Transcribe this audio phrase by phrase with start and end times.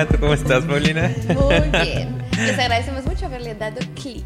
[0.00, 1.14] Hola, ¿tú cómo estás, Paulina?
[1.28, 2.16] Muy bien.
[2.38, 4.24] Les agradecemos mucho haberle dado clic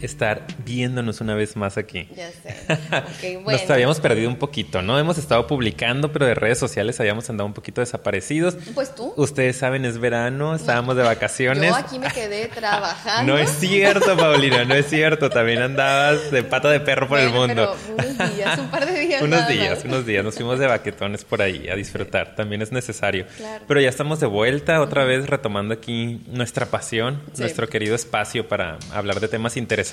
[0.00, 2.08] estar viéndonos una vez más aquí.
[2.14, 2.56] Ya sé.
[3.20, 3.58] Okay, bueno.
[3.58, 4.98] Nos habíamos perdido un poquito, ¿no?
[4.98, 8.56] Hemos estado publicando, pero de redes sociales habíamos andado un poquito desaparecidos.
[8.74, 9.12] Pues tú.
[9.16, 11.70] Ustedes saben, es verano, estábamos de vacaciones.
[11.70, 13.32] Yo aquí me quedé trabajando.
[13.32, 15.30] No es cierto, Paulina, no es cierto.
[15.30, 17.76] También andabas de pata de perro por el mundo.
[17.86, 19.22] Pero unos días, un par de días.
[19.22, 20.24] unos días, unos días.
[20.24, 22.34] Nos fuimos de baquetones por ahí a disfrutar.
[22.34, 23.26] También es necesario.
[23.36, 23.64] Claro.
[23.66, 28.78] Pero ya estamos de vuelta, otra vez retomando aquí nuestra pasión, nuestro querido espacio para
[28.92, 29.89] hablar de temas interesantes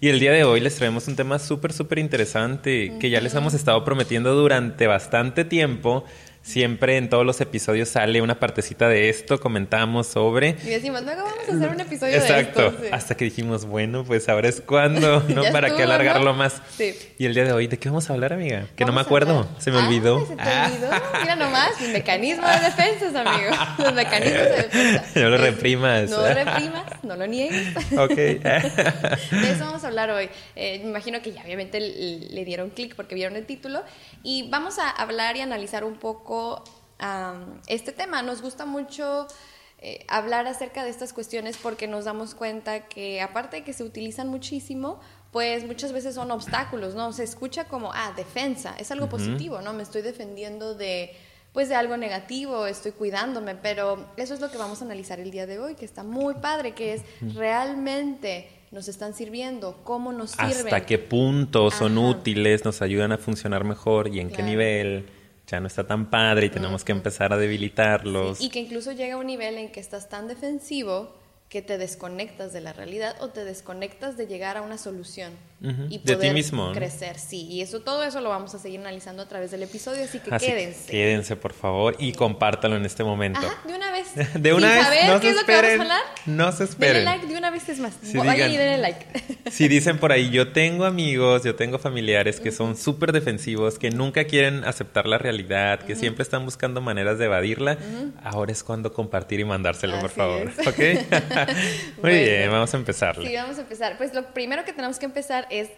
[0.00, 3.34] y el día de hoy les traemos un tema súper, súper interesante que ya les
[3.34, 6.04] hemos estado prometiendo durante bastante tiempo
[6.42, 10.56] Siempre en todos los episodios sale una partecita de esto, comentamos sobre.
[10.64, 12.66] Y decimos, luego vamos a hacer un episodio de esto.
[12.66, 12.74] Exacto.
[12.90, 15.44] Hasta que dijimos, bueno, pues ahora es cuando, ¿no?
[15.52, 16.60] ¿Para qué alargarlo más?
[16.76, 16.94] Sí.
[17.16, 18.66] Y el día de hoy, ¿de qué vamos a hablar, amiga?
[18.74, 20.26] Que no me acuerdo, se me olvidó.
[20.26, 20.90] ¿Se te olvidó?
[21.20, 23.50] Mira nomás, el mecanismo de defensas, amigo.
[23.78, 25.04] Los mecanismos de defensa.
[25.14, 26.10] No lo reprimas.
[26.10, 27.68] No lo reprimas, no lo niegues.
[27.96, 28.16] Ok.
[28.16, 30.28] de eso vamos a hablar hoy.
[30.56, 33.84] Eh, me imagino que ya obviamente le dieron clic porque vieron el título.
[34.24, 36.31] Y vamos a hablar y analizar un poco
[37.66, 38.22] este tema.
[38.22, 39.26] Nos gusta mucho
[39.78, 43.82] eh, hablar acerca de estas cuestiones porque nos damos cuenta que aparte de que se
[43.82, 45.00] utilizan muchísimo,
[45.32, 47.12] pues muchas veces son obstáculos, ¿no?
[47.12, 49.72] Se escucha como, ah, defensa, es algo positivo, ¿no?
[49.72, 51.16] Me estoy defendiendo de
[51.52, 55.30] pues de algo negativo, estoy cuidándome, pero eso es lo que vamos a analizar el
[55.30, 57.02] día de hoy, que está muy padre, que es
[57.34, 60.66] realmente nos están sirviendo, cómo nos sirven.
[60.66, 65.06] Hasta qué punto son útiles, nos ayudan a funcionar mejor y en qué nivel
[65.52, 68.40] ya no está tan padre y tenemos que empezar a debilitarlos.
[68.40, 71.14] y que incluso llega a un nivel en que estás tan defensivo
[71.50, 75.32] que te desconectas de la realidad o te desconectas de llegar a una solución
[75.62, 76.72] y poder de ti mismo.
[76.72, 77.18] crecer.
[77.18, 80.18] Sí, y eso todo eso lo vamos a seguir analizando a través del episodio, así
[80.18, 80.90] que quédense.
[80.90, 83.40] quédense, por favor, y compártalo en este momento.
[83.40, 84.06] Ajá, de una vez.
[84.34, 84.84] de una vez.
[84.84, 86.00] Saber no qué es lo que vamos a hablar.
[86.26, 86.94] No se esperen.
[86.94, 87.94] Denle like de una vez es más.
[88.02, 89.06] Si Vayan y denle like.
[89.50, 93.90] si dicen por ahí, yo tengo amigos, yo tengo familiares que son súper defensivos, que
[93.90, 97.78] nunca quieren aceptar la realidad, que siempre están buscando maneras de evadirla,
[98.22, 100.50] ahora es cuando compartir y mandárselo, por favor.
[100.66, 100.78] ¿Ok?
[102.02, 103.16] Muy bien, vamos a empezar.
[103.16, 103.96] Sí, vamos a empezar.
[103.98, 105.70] Pues lo primero que tenemos que empezar es,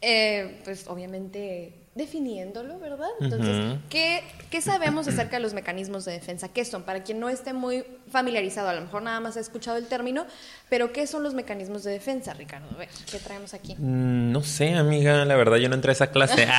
[0.00, 3.08] eh, pues obviamente definiéndolo, ¿verdad?
[3.20, 6.48] Entonces, ¿qué, ¿qué, sabemos acerca de los mecanismos de defensa?
[6.48, 6.84] ¿Qué son?
[6.84, 10.24] Para quien no esté muy familiarizado, a lo mejor nada más ha escuchado el término,
[10.68, 12.68] pero ¿qué son los mecanismos de defensa, Ricardo?
[12.74, 13.74] A ver, ¿qué traemos aquí?
[13.76, 16.46] Mm, no sé, amiga, la verdad yo no entré a esa clase.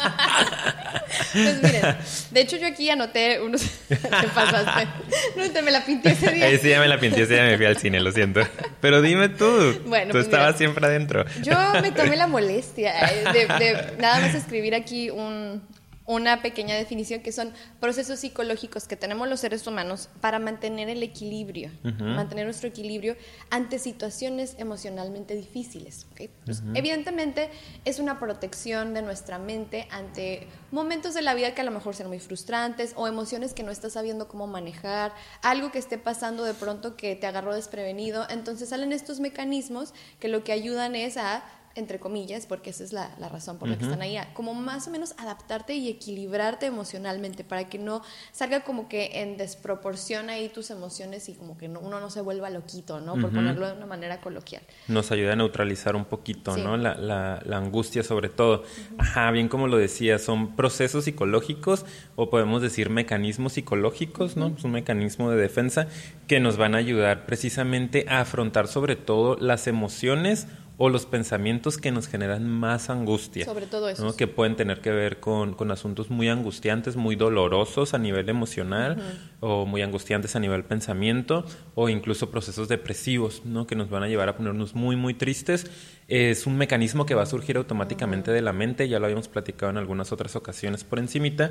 [0.00, 1.02] Ah.
[1.32, 1.96] pues miren,
[2.30, 3.62] de hecho yo aquí anoté unos...
[3.88, 3.96] ¿Qué
[4.34, 4.86] pasaste?
[5.34, 6.56] No te me la pinté ese día.
[6.62, 8.42] sí, ya me la pinté ese día, me fui al cine, lo siento.
[8.80, 9.46] Pero dime tú,
[9.86, 11.24] bueno, tú pues estabas siempre adentro.
[11.42, 12.92] Yo me tomé la molestia
[13.32, 15.62] de, de nada más escribir aquí un,
[16.08, 21.02] una pequeña definición que son procesos psicológicos que tenemos los seres humanos para mantener el
[21.02, 23.14] equilibrio, mantener nuestro equilibrio
[23.50, 26.06] ante situaciones emocionalmente difíciles.
[26.46, 27.50] Pues, evidentemente
[27.84, 31.94] es una protección de nuestra mente ante momentos de la vida que a lo mejor
[31.94, 36.44] sean muy frustrantes o emociones que no estás sabiendo cómo manejar, algo que esté pasando
[36.44, 38.26] de pronto que te agarró desprevenido.
[38.30, 41.44] Entonces salen estos mecanismos que lo que ayudan es a
[41.78, 44.90] entre comillas, porque esa es la, razón por la que están ahí, como más o
[44.90, 48.02] menos adaptarte y equilibrarte emocionalmente para que no
[48.32, 52.50] salga como que en desproporción ahí tus emociones y como que uno no se vuelva
[52.50, 53.14] loquito, ¿no?
[53.14, 54.62] Por ponerlo de una manera coloquial.
[54.88, 56.76] Nos ayuda a neutralizar un poquito, ¿no?
[56.76, 58.64] La, la, angustia sobre todo.
[58.98, 61.84] Ajá, bien como lo decía, son procesos psicológicos
[62.16, 64.54] o podemos decir mecanismos psicológicos, ¿no?
[64.56, 65.88] Es un mecanismo de defensa
[66.26, 70.46] que nos van a ayudar precisamente a afrontar sobre todo las emociones
[70.80, 73.44] o los pensamientos que nos generan más angustia.
[73.44, 74.16] Sobre todo eso.
[74.16, 79.02] Que pueden tener que ver con, asuntos muy angustiantes, muy dolorosos a nivel emocional,
[79.40, 81.44] o muy angustiantes a nivel pensamiento,
[81.74, 83.66] o incluso procesos depresivos, ¿no?
[83.66, 85.68] que nos van a llevar a ponernos muy, muy tristes.
[86.06, 89.70] Es un mecanismo que va a surgir automáticamente de la mente, ya lo habíamos platicado
[89.70, 91.50] en algunas otras ocasiones por encimita,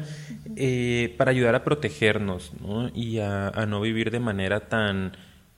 [0.56, 2.90] eh, para ayudar a protegernos ¿no?
[2.96, 5.12] y a no vivir de manera tan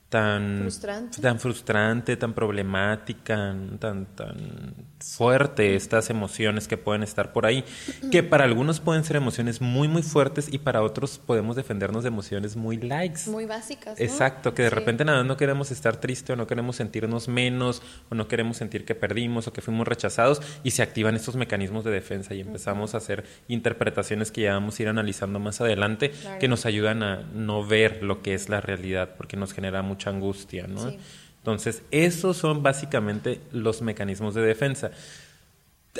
[0.09, 7.45] tan frustrante, tan, frustrante, tan problemática, tan, tan fuerte estas emociones que pueden estar por
[7.45, 7.63] ahí,
[8.11, 12.07] que para algunos pueden ser emociones muy, muy fuertes y para otros podemos defendernos de
[12.07, 13.29] emociones muy likes.
[13.29, 13.99] Muy básicas.
[13.99, 18.15] Exacto, que de repente nada, no queremos estar triste o no queremos sentirnos menos o
[18.15, 21.91] no queremos sentir que perdimos o que fuimos rechazados y se activan estos mecanismos de
[21.91, 26.47] defensa y empezamos a hacer interpretaciones que ya vamos a ir analizando más adelante que
[26.47, 30.67] nos ayudan a no ver lo que es la realidad porque nos genera mucho angustia,
[30.67, 30.93] ¿no?
[31.37, 34.91] Entonces, esos son básicamente los mecanismos de defensa.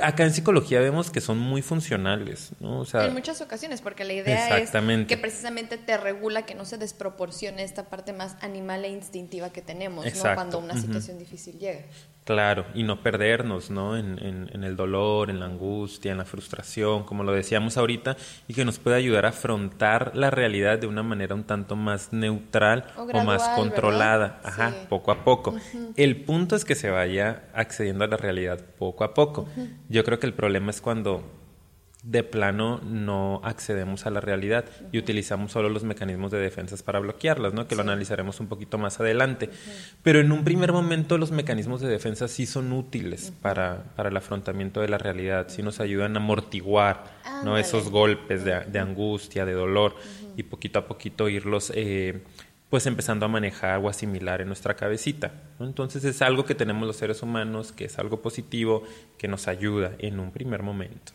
[0.02, 2.82] acá en psicología vemos que son muy funcionales, ¿no?
[2.82, 4.72] O sea, en muchas ocasiones, porque la idea es
[5.08, 9.62] que precisamente te regula que no se desproporcione esta parte más animal e instintiva que
[9.62, 10.36] tenemos, ¿no?
[10.36, 11.82] Cuando una situación difícil llega.
[12.30, 13.98] Claro, y no perdernos, ¿no?
[13.98, 18.18] En, en, el dolor, en la angustia, en la frustración, como lo decíamos ahorita,
[18.48, 22.14] y que nos puede ayudar a afrontar la realidad de una manera un tanto más
[22.14, 25.56] neutral o, más controlada, ajá, poco a poco.
[25.96, 29.48] El punto es que se vaya accediendo a la realidad poco a poco.
[29.88, 31.24] Yo creo que el problema es cuando
[32.04, 34.64] de plano no accedemos a la realidad
[34.94, 37.68] y utilizamos solo los mecanismos de defensa para bloquearlas, ¿no?
[37.68, 39.50] Que lo analizaremos un poquito más adelante.
[40.02, 44.18] Pero en un primer momento los mecanismos de defensa sí son útiles para, para el
[44.18, 47.04] afrontamiento de la realidad, sí nos ayudan a amortiguar,
[47.44, 47.58] ¿no?
[47.58, 49.96] Esos golpes de, de, angustia, de dolor
[50.38, 52.24] y poquito a poquito irlos eh,
[52.70, 55.32] pues empezando a manejar o asimilar en nuestra cabecita.
[55.60, 58.84] Entonces es algo que tenemos los seres humanos, que es algo positivo,
[59.18, 61.12] que nos ayuda en un primer momento.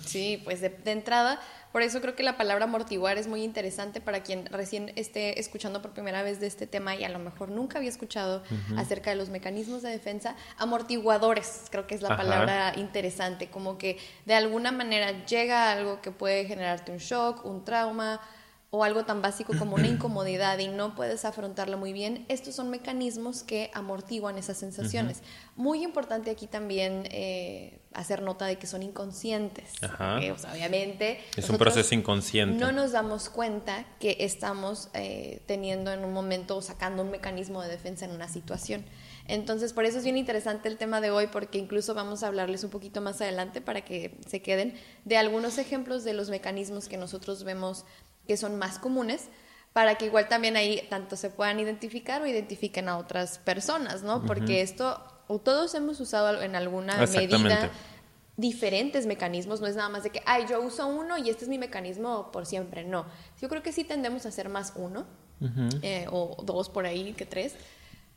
[0.00, 1.38] Sí, pues de, entrada,
[1.72, 5.82] por eso creo que la palabra amortiguar es muy interesante para quien recién esté escuchando
[5.82, 8.42] por primera vez de este tema y a lo mejor nunca había escuchado
[8.78, 10.36] acerca de los mecanismos de defensa.
[10.56, 16.12] Amortiguadores, creo que es la palabra interesante, como que de alguna manera llega algo que
[16.12, 18.22] puede generarte un shock, un trauma,
[18.74, 22.70] o algo tan básico como una incomodidad y no puedes afrontarlo muy bien, estos son
[22.70, 25.22] mecanismos que amortiguan esas sensaciones.
[25.56, 29.74] Muy importante aquí también eh, hacer nota de que son inconscientes.
[30.50, 31.20] obviamente...
[31.36, 32.58] Es un proceso inconsciente.
[32.58, 37.60] No nos damos cuenta que estamos eh, teniendo en un momento o sacando un mecanismo
[37.60, 38.86] de defensa en una situación.
[39.28, 42.64] Entonces, por eso es bien interesante el tema de hoy, porque incluso vamos a hablarles
[42.64, 44.74] un poquito más adelante para que se queden
[45.04, 47.84] de algunos ejemplos de los mecanismos que nosotros vemos
[48.26, 49.28] que son más comunes,
[49.72, 54.24] para que igual también ahí tanto se puedan identificar o identifiquen a otras personas, ¿no?
[54.26, 57.70] Porque esto, o todos hemos usado en alguna medida
[58.36, 61.48] diferentes mecanismos, no es nada más de que, ay, yo uso uno y este es
[61.48, 63.06] mi mecanismo por siempre, no.
[63.40, 65.06] Yo creo que sí tendemos a hacer más uno,
[65.82, 67.54] eh, o dos por ahí que tres,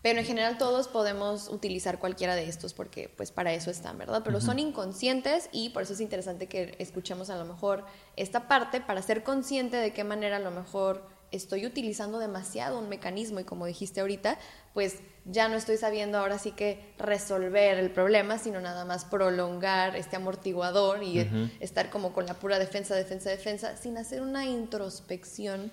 [0.05, 4.21] pero en general todos podemos utilizar cualquiera de estos porque pues para eso están, ¿verdad?
[4.23, 7.83] Pero son inconscientes y por eso es interesante que escuchemos a lo mejor
[8.15, 12.87] esta parte para ser consciente de qué manera a lo mejor estoy utilizando demasiado un
[12.87, 13.39] mecanismo.
[13.39, 14.37] Y como dijiste ahorita,
[14.75, 19.95] pues ya no estoy sabiendo ahora sí que resolver el problema, sino nada más prolongar
[19.95, 21.27] este amortiguador y
[21.59, 25.71] estar como con la pura defensa, defensa, defensa, sin hacer una introspección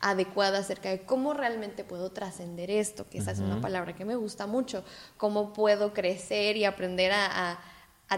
[0.00, 4.16] adecuada acerca de cómo realmente puedo trascender esto, que esa es una palabra que me
[4.16, 4.84] gusta mucho,
[5.16, 7.58] cómo puedo crecer y aprender a,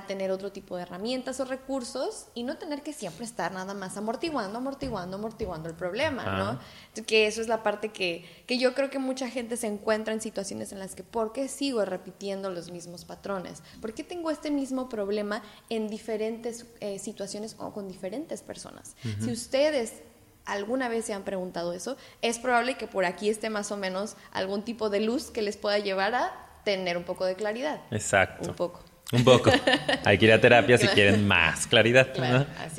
[0.07, 3.97] tener otro tipo de herramientas o recursos y no tener que siempre estar nada más
[3.97, 7.05] amortiguando, amortiguando, amortiguando el problema, ¿no?
[7.05, 10.21] Que eso es la parte que, que yo creo que mucha gente se encuentra en
[10.21, 13.65] situaciones en las que, ¿por qué sigo repitiendo los mismos patrones?
[13.81, 18.95] ¿Por qué tengo este mismo problema en diferentes eh, situaciones o con diferentes personas?
[19.19, 20.03] Si ustedes
[20.51, 24.17] alguna vez se han preguntado eso, es probable que por aquí esté más o menos
[24.33, 26.33] algún tipo de luz que les pueda llevar a
[26.65, 27.81] tener un poco de claridad.
[27.91, 28.51] Exacto.
[28.51, 28.81] Un poco.
[29.13, 29.51] Un poco.
[30.05, 32.09] Hay que ir a terapia si quieren más claridad,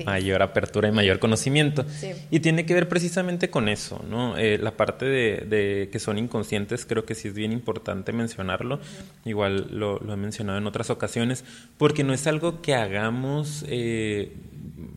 [0.06, 1.86] mayor apertura y mayor conocimiento.
[2.30, 4.38] Y tiene que ver precisamente con eso, ¿no?
[4.38, 8.80] Eh, la parte de, que son inconscientes creo que sí es bien importante mencionarlo.
[9.26, 11.44] Igual lo, he mencionado en otras ocasiones,
[11.78, 14.32] porque no es algo que hagamos eh,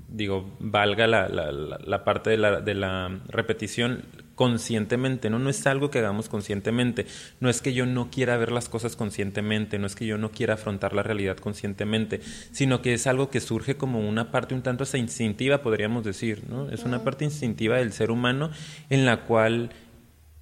[0.08, 4.04] digo, valga la, la, la parte de la, de la repetición
[4.34, 5.38] conscientemente, ¿no?
[5.38, 7.06] No es algo que hagamos conscientemente,
[7.40, 10.30] no es que yo no quiera ver las cosas conscientemente, no es que yo no
[10.30, 12.20] quiera afrontar la realidad conscientemente,
[12.52, 16.68] sino que es algo que surge como una parte un tanto instintiva, podríamos decir, ¿no?
[16.70, 18.50] Es una parte instintiva del ser humano
[18.90, 19.70] en la cual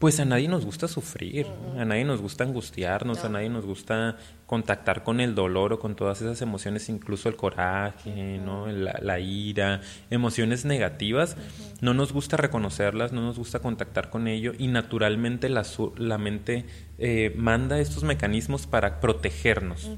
[0.03, 1.47] pues a nadie nos gusta sufrir,
[1.79, 4.17] a nadie nos gusta angustiarnos, a nadie nos gusta
[4.47, 8.67] contactar con el dolor o con todas esas emociones, incluso el coraje, ¿no?
[8.67, 9.81] la, ira,
[10.11, 11.37] emociones negativas.
[11.81, 15.65] No nos gusta reconocerlas, no nos gusta contactar con ello y naturalmente la,
[15.97, 16.67] la mente
[16.99, 19.89] eh, manda estos mecanismos para protegernos.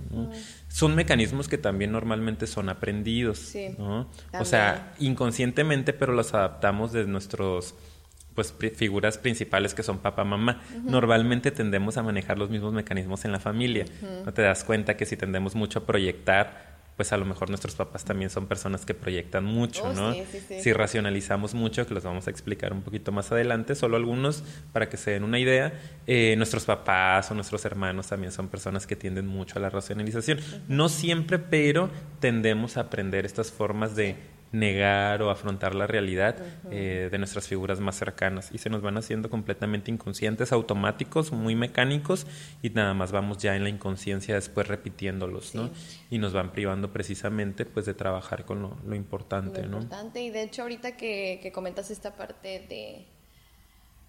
[0.68, 7.74] Son mecanismos que también normalmente son aprendidos, o sea, inconscientemente, pero los adaptamos de nuestros
[8.34, 10.62] pues figuras principales que son papá, mamá.
[10.82, 13.84] Normalmente tendemos a manejar los mismos mecanismos en la familia.
[14.24, 17.74] No te das cuenta que si tendemos mucho a proyectar, pues a lo mejor nuestros
[17.74, 20.14] papás también son personas que proyectan mucho, oh, ¿no?
[20.60, 24.88] Si racionalizamos mucho, que los vamos a explicar un poquito más adelante, solo algunos para
[24.88, 25.72] que se den una idea,
[26.06, 30.38] eh, nuestros papás o nuestros hermanos también son personas que tienden mucho a la racionalización.
[30.68, 34.16] No siempre, pero tendemos a aprender estas formas de
[34.54, 36.36] negar o afrontar la realidad
[36.70, 38.50] eh, de nuestras figuras más cercanas.
[38.52, 42.26] Y se nos van haciendo completamente inconscientes, automáticos, muy mecánicos
[42.62, 45.70] y nada más vamos ya en la inconsciencia después repitiéndolos, ¿no?
[46.08, 50.22] Y nos van privando precisamente pues de trabajar con lo, importante, lo importante.
[50.22, 53.06] Y de hecho ahorita que, que comentas esta parte de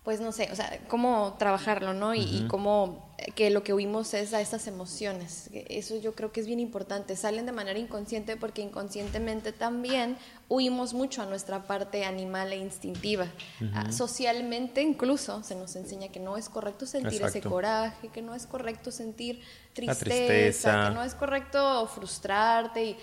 [0.05, 2.13] pues no sé, o sea, cómo trabajarlo, ¿no?
[2.13, 5.49] Y, cómo eh, que lo que oímos es a estas emociones.
[5.51, 7.15] Eso yo creo que es bien importante.
[7.15, 10.15] Salen de manera inconsciente porque inconscientemente también
[10.47, 13.25] huimos mucho a nuestra parte animal e instintiva.
[13.73, 18.35] Ah, socialmente incluso se nos enseña que no es correcto sentir ese coraje, que no
[18.35, 19.41] es correcto sentir
[19.73, 22.97] tristeza, que no es correcto frustrarte y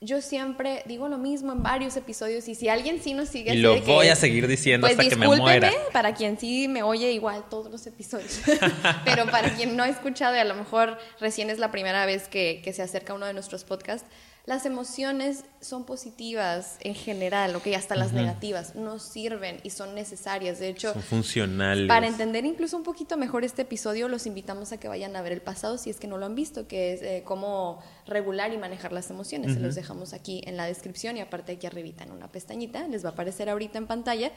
[0.00, 3.54] yo siempre digo lo mismo en varios episodios y si alguien sí nos sigue...
[3.54, 5.72] Y lo voy a seguir diciendo pues hasta que me muera.
[5.92, 8.40] para quien sí me oye igual todos los episodios,
[9.04, 12.28] pero para quien no ha escuchado y a lo mejor recién es la primera vez
[12.28, 14.06] que, que se acerca a uno de nuestros podcasts,
[14.48, 17.66] las emociones son positivas en general, ¿ok?
[17.76, 20.58] Hasta las negativas nos sirven y son necesarias.
[20.58, 21.86] De hecho, son funcionales.
[21.86, 25.32] Para entender incluso un poquito mejor este episodio, los invitamos a que vayan a ver
[25.32, 28.58] el pasado si es que no lo han visto, que es eh, cómo regular y
[28.58, 29.54] manejar las emociones.
[29.54, 33.04] Se los dejamos aquí en la descripción y aparte aquí arribita en una pestañita, les
[33.04, 34.32] va a aparecer ahorita en pantalla.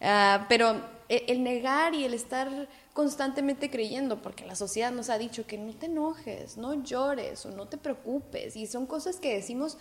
[0.00, 5.18] Ah, pero eh, el negar y el estar constantemente creyendo, porque la sociedad nos ha
[5.18, 9.34] dicho que no te enojes, no llores o no te preocupes, y son cosas que
[9.34, 9.76] decimos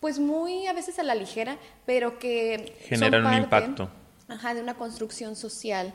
[0.00, 3.90] pues muy a veces a la ligera, pero que generan un impacto.
[4.28, 5.94] Ajá, de una construcción social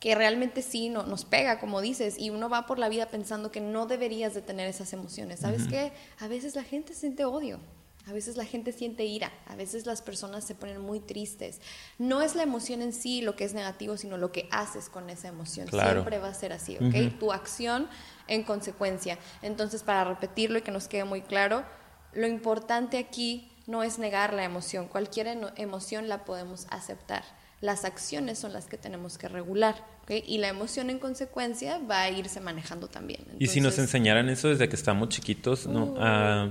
[0.00, 3.52] que realmente sí no, nos pega, como dices, y uno va por la vida pensando
[3.52, 5.40] que no deberías de tener esas emociones.
[5.40, 5.92] ¿Sabes qué?
[6.18, 7.60] A veces la gente siente odio,
[8.06, 11.60] a veces la gente siente ira, a veces las personas se ponen muy tristes.
[11.98, 15.10] No es la emoción en sí lo que es negativo, sino lo que haces con
[15.10, 15.68] esa emoción.
[15.68, 17.18] Siempre va a ser así, ¿ok?
[17.18, 17.86] Tu acción
[18.26, 19.18] en consecuencia.
[19.42, 21.62] Entonces, para repetirlo y que nos quede muy claro,
[22.14, 24.88] lo importante aquí no es negar la emoción.
[24.88, 25.26] Cualquier
[25.56, 27.22] emoción la podemos aceptar.
[27.60, 29.84] Las acciones son las que tenemos que regular.
[30.02, 30.24] ¿okay?
[30.26, 33.20] Y la emoción en consecuencia va a irse manejando también.
[33.38, 35.84] y si nos enseñaran eso desde que estamos chiquitos, ¿no?
[35.84, 35.96] Uh.
[35.98, 36.48] Ah,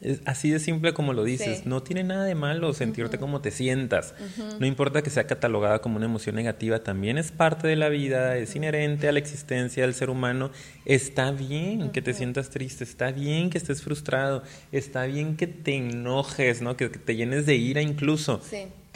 [0.00, 3.50] es así de simple como lo dices, no tiene nada de malo sentirte como te
[3.50, 4.14] sientas.
[4.60, 8.36] No importa que sea catalogada como una emoción negativa, también es parte de la vida,
[8.36, 10.50] es inherente a la existencia del ser humano.
[10.84, 15.76] Está bien que te sientas triste, está bien que estés frustrado, está bien que te
[15.76, 16.76] enojes, ¿no?
[16.76, 18.42] que, te llenes de ira incluso.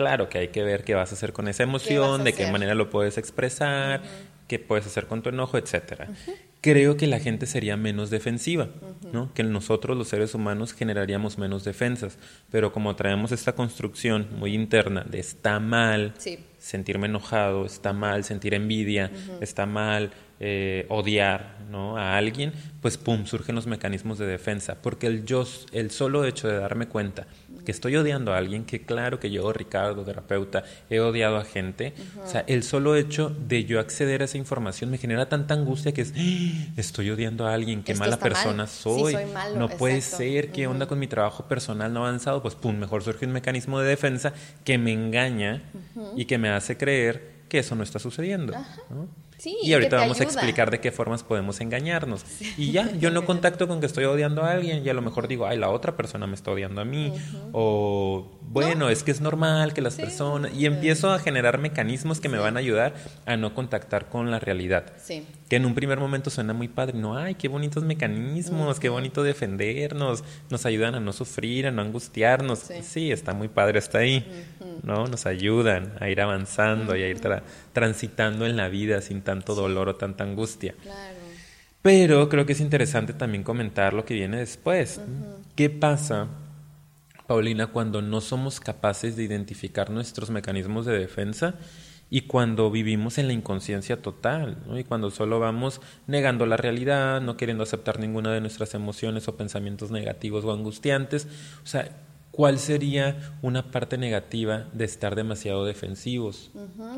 [0.00, 2.74] Claro que hay que ver qué vas a hacer con esa emoción, de qué manera
[2.74, 4.00] lo puedes expresar,
[4.48, 6.08] qué puedes hacer con tu enojo, etcétera.
[6.62, 8.70] Creo que la gente sería menos defensiva,
[9.12, 9.30] ¿no?
[9.34, 12.18] Que nosotros los seres humanos generaríamos menos defensas,
[12.50, 16.14] pero como traemos esta construcción muy interna de está mal
[16.56, 19.10] sentirme enojado, está mal sentir envidia,
[19.42, 21.98] está mal eh, odiar ¿no?
[21.98, 26.48] a alguien, pues pum, surgen los mecanismos de defensa, porque el yo, el solo hecho
[26.48, 27.26] de darme cuenta
[27.70, 31.94] que estoy odiando a alguien, que claro que yo, Ricardo, terapeuta, he odiado a gente,
[32.20, 35.92] o sea, el solo hecho de yo acceder a esa información me genera tanta angustia
[35.92, 36.72] que es, ¡Ah!
[36.76, 39.16] estoy odiando a alguien, qué mala persona soy,
[39.56, 43.24] no puede ser, qué onda con mi trabajo personal no avanzado, pues pum, mejor surge
[43.24, 44.32] un mecanismo de defensa
[44.64, 45.62] que me engaña
[46.16, 48.52] y que me hace creer que eso no está sucediendo.
[48.90, 49.06] ¿no?
[49.44, 52.24] Y ahorita vamos a explicar de qué formas podemos engañarnos.
[52.56, 55.28] Y ya, yo no contacto con que estoy odiando a alguien y a lo mejor
[55.28, 57.12] digo, ay, la otra persona me está odiando a mí.
[57.52, 60.52] O, bueno, es que es normal que las personas...
[60.54, 62.94] Y empiezo a generar mecanismos que me van a ayudar
[63.26, 64.92] a no contactar con la realidad.
[65.48, 66.98] Que en un primer momento suena muy padre.
[66.98, 70.24] No, ay, qué bonitos mecanismos, qué bonito defendernos.
[70.48, 72.70] Nos ayudan a no sufrir, a no angustiarnos.
[72.82, 74.26] Sí, está muy padre, está ahí.
[74.82, 75.06] ¿No?
[75.06, 77.20] Nos ayudan a ir avanzando y a ir
[77.72, 80.74] transitando en la vida sin tanto dolor o tanta angustia.
[81.82, 85.00] Pero creo que es interesante también comentar lo que viene después.
[85.56, 86.26] ¿Qué pasa,
[87.26, 91.54] Paulina, cuando no somos capaces de identificar nuestros mecanismos de defensa
[92.10, 97.36] y cuando vivimos en la inconsciencia total, y cuando solo vamos negando la realidad, no
[97.36, 101.28] queriendo aceptar ninguna de nuestras emociones o pensamientos negativos o angustiantes?
[101.62, 101.88] O sea,
[102.32, 106.50] ¿Cuál sería una parte negativa de estar demasiado defensivos?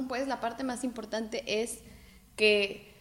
[0.08, 1.80] Pues la parte más importante es
[2.36, 2.92] que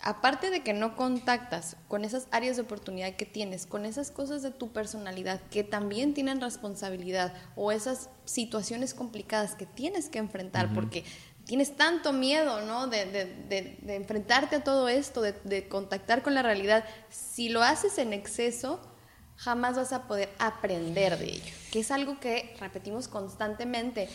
[0.00, 4.42] aparte de que no contactas con esas áreas de oportunidad que tienes, con esas cosas
[4.42, 10.72] de tu personalidad que también tienen responsabilidad o esas situaciones complicadas que tienes que enfrentar
[10.74, 11.04] porque
[11.44, 12.86] tienes tanto miedo, ¿no?
[12.86, 17.98] De, de, de enfrentarte a todo esto, de contactar con la realidad, si lo haces
[17.98, 18.80] en exceso,
[19.36, 24.08] jamás vas a poder aprender de ello, que es algo que repetimos constantemente.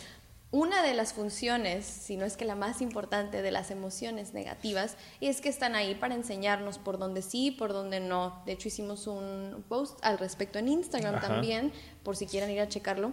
[0.52, 4.96] Una de las funciones, si no es que la más importante de las emociones negativas,
[5.20, 8.42] es que están ahí para enseñarnos por dónde sí, por dónde no.
[8.46, 11.72] De hecho, hicimos un post al respecto en Instagram también,
[12.02, 13.12] por si quieren ir a checarlo.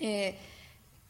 [0.00, 0.36] eh,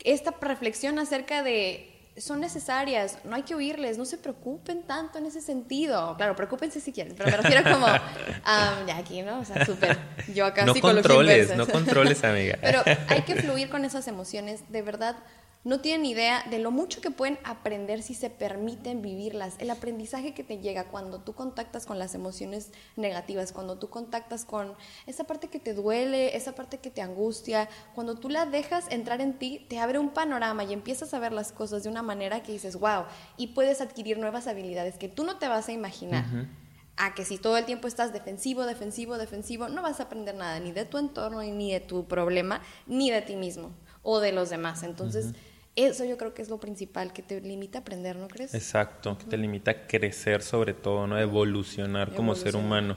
[0.00, 5.26] esta reflexión acerca de son necesarias, no hay que oírles, no se preocupen tanto en
[5.26, 6.16] ese sentido.
[6.16, 7.87] Claro, preocúpense si quieren, pero me refiero como,
[8.87, 9.40] ya aquí, ¿no?
[9.40, 9.99] O sea, súper,
[10.33, 12.56] yo acá No controles, no controles, amiga.
[12.62, 15.16] pero hay que fluir con esas emociones, de verdad,
[15.64, 19.54] no tienen idea de lo mucho que pueden aprender si se permiten vivirlas.
[19.59, 24.44] El aprendizaje que te llega cuando tú contactas con las emociones negativas, cuando tú contactas
[24.44, 24.75] con
[25.06, 29.23] esa parte que te duele, esa parte que te angustia, cuando tú la dejas entrar
[29.23, 32.42] en ti, te abre un panorama y empiezas a ver las cosas de una manera
[32.42, 33.04] que dices, wow,
[33.38, 36.26] y puedes adquirir nuevas habilidades que tú no te vas a imaginar.
[36.97, 40.61] A que si todo el tiempo estás defensivo, defensivo, defensivo, no vas a aprender nada
[40.61, 43.73] ni de tu entorno, ni de tu problema, ni de ti mismo
[44.04, 44.85] o de los demás.
[44.85, 45.33] Entonces,
[45.76, 48.54] eso yo creo que es lo principal, que te limita a aprender, ¿no crees?
[48.54, 51.19] Exacto, que te limita a crecer sobre todo, ¿no?
[51.19, 52.97] Evolucionar como ser humano.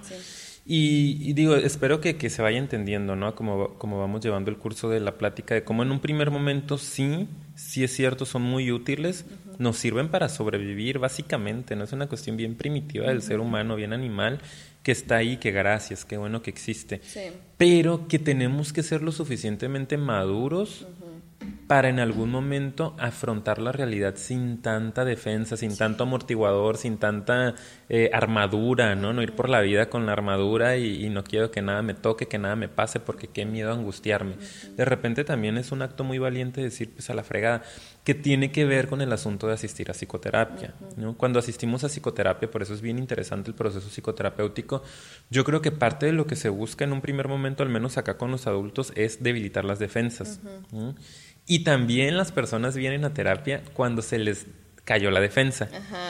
[0.70, 3.34] Y, digo, espero que, que, se vaya entendiendo, ¿no?
[3.36, 6.78] Como, como vamos llevando el curso de la plática, de cómo en un primer momento
[6.78, 9.24] sí, sí es cierto, son muy útiles,
[9.60, 11.86] nos sirven para sobrevivir básicamente, ¿no?
[11.86, 14.42] Es una cuestión bien primitiva del ser humano, bien animal,
[14.84, 17.00] que está ahí, que gracias, qué bueno que existe.
[17.58, 20.86] Pero que tenemos que ser lo suficientemente maduros
[21.68, 27.56] para en algún momento afrontar la realidad sin tanta defensa, sin tanto amortiguador, sin tanta
[27.90, 29.14] eh, armadura, ¿no?
[29.14, 32.28] No ir por la vida con la armadura y, no quiero que nada me toque,
[32.28, 34.36] que nada me pase, porque qué miedo a angustiarme.
[34.76, 37.64] De repente también es un acto muy valiente decir, pues a la fregada,
[38.04, 40.74] que tiene que ver con el asunto de asistir a psicoterapia.
[40.96, 41.18] ¿no?
[41.18, 44.82] Cuando asistimos a psicoterapia, por eso es bien interesante el proceso psicoterapéutico,
[45.30, 47.98] yo creo que parte de lo que se busca en un primer momento, al menos
[47.98, 50.40] acá con los adultos, es debilitar las defensas.
[51.48, 54.46] Y también las personas vienen a terapia cuando se les
[54.88, 55.68] cayó la defensa.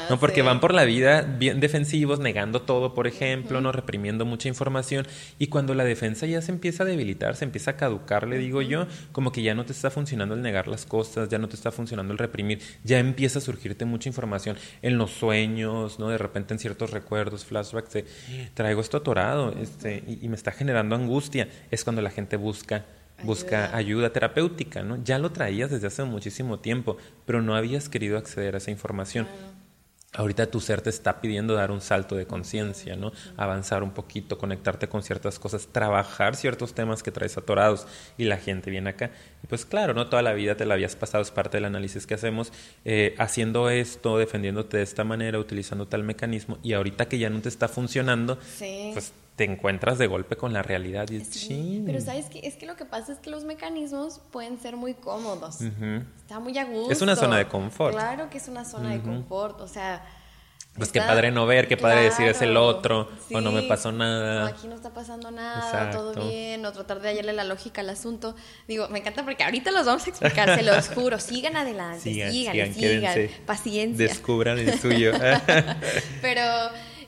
[0.08, 4.48] no porque van por la vida bien defensivos, negando todo, por ejemplo, no reprimiendo mucha
[4.50, 5.08] información
[5.40, 8.62] y cuando la defensa ya se empieza a debilitar, se empieza a caducar, le digo
[8.62, 11.56] yo, como que ya no te está funcionando el negar las cosas, ya no te
[11.56, 16.10] está funcionando el reprimir, ya empieza a surgirte mucha información en los sueños, ¿no?
[16.10, 18.06] De repente en ciertos recuerdos, flashbacks de
[18.54, 22.86] traigo esto atorado, este y, y me está generando angustia, es cuando la gente busca
[23.24, 24.12] busca ayuda.
[24.12, 25.04] terapéutica, ¿no?
[25.04, 29.28] Ya lo traías desde hace muchísimo tiempo, pero no habías querido acceder a esa información.
[30.14, 33.12] Ahorita tu ser te está pidiendo dar un salto de conciencia, ¿no?
[33.36, 37.86] Avanzar un poquito, conectarte con ciertas cosas, trabajar ciertos temas que traes atorados
[38.18, 39.12] y la gente viene acá.
[39.44, 42.08] Y pues claro, no toda la vida te la habías pasado, es parte del análisis
[42.08, 42.54] que hacemos,
[42.86, 47.42] eh, haciendo esto, defendiéndote de esta manera, utilizando tal mecanismo y ahorita que ya no
[47.42, 48.40] te está funcionando,
[48.94, 52.66] pues te encuentras de golpe con la realidad y sí, Pero sabes que es que
[52.66, 55.62] lo que pasa es que los mecanismos pueden ser muy cómodos.
[55.62, 56.92] Está muy a gusto.
[56.92, 57.94] Es una zona de confort.
[57.94, 60.04] Claro que es una zona de confort, o sea,
[60.76, 63.92] pues qué padre no ver, qué padre decir es el otro, o no me pasó
[63.92, 64.42] nada.
[64.42, 67.92] No, aquí no está pasando nada, todo bien, o tratar de hallarle la lógica al
[67.92, 68.36] asunto.
[68.68, 72.32] Digo, me encanta porque ahorita los vamos a explicar, se los juro, sigan adelante, sigan,
[72.32, 74.08] sigan, sigan, paciencia.
[74.08, 75.12] Descubran el suyo.
[76.24, 76.42] Pero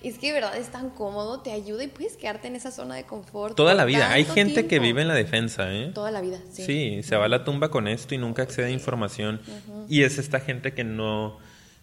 [0.02, 2.96] es que de verdad es tan cómodo, te ayuda y puedes quedarte en esa zona
[2.96, 3.56] de confort.
[3.56, 4.12] Toda la vida.
[4.12, 5.92] Hay gente que vive en la defensa, ¿eh?
[5.94, 6.64] Toda la vida, sí.
[6.64, 9.42] Sí, se va a la tumba con esto y nunca accede a información.
[9.88, 11.38] Y es esta gente que no,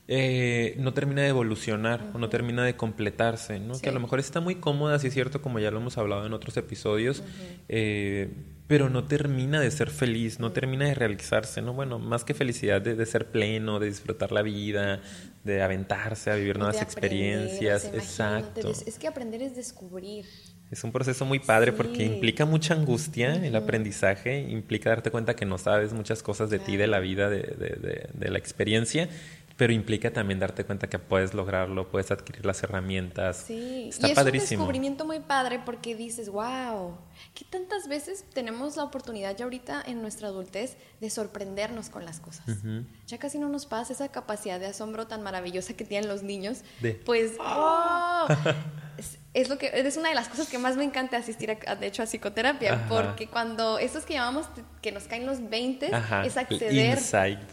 [0.08, 3.78] eh, no termina de evolucionar o no termina de completarse, ¿no?
[3.80, 6.24] Que a lo mejor está muy cómoda, sí es cierto, como ya lo hemos hablado
[6.26, 7.24] en otros episodios,
[7.68, 8.30] eh,
[8.68, 11.72] pero no termina de ser feliz, no termina de realizarse, ¿no?
[11.72, 15.00] Bueno, más que felicidad de, ser pleno, de disfrutar la vida,
[15.46, 17.86] de aventarse, a vivir nuevas experiencias.
[17.86, 18.70] Exacto.
[18.70, 20.26] Es que aprender es descubrir.
[20.70, 25.46] Es un proceso muy padre porque implica mucha angustia el aprendizaje, implica darte cuenta que
[25.46, 29.08] no sabes muchas cosas de ti, de la vida, de, de, de la experiencia,
[29.56, 33.44] pero implica también darte cuenta que puedes lograrlo, puedes adquirir las herramientas.
[33.46, 36.98] Sí, Está y es un descubrimiento muy padre porque dices, wow,
[37.34, 42.20] ¿qué tantas veces tenemos la oportunidad ya ahorita en nuestra adultez de sorprendernos con las
[42.20, 42.44] cosas?
[43.06, 46.60] Ya casi no nos pasa esa capacidad de asombro tan maravillosa que tienen los niños.
[47.04, 48.26] Pues, ¡oh!
[49.36, 51.86] es lo que es una de las cosas que más me encanta asistir a, de
[51.86, 54.46] hecho a psicoterapia porque cuando esos que llamamos
[54.80, 55.90] que nos caen los 20
[56.24, 56.98] es acceder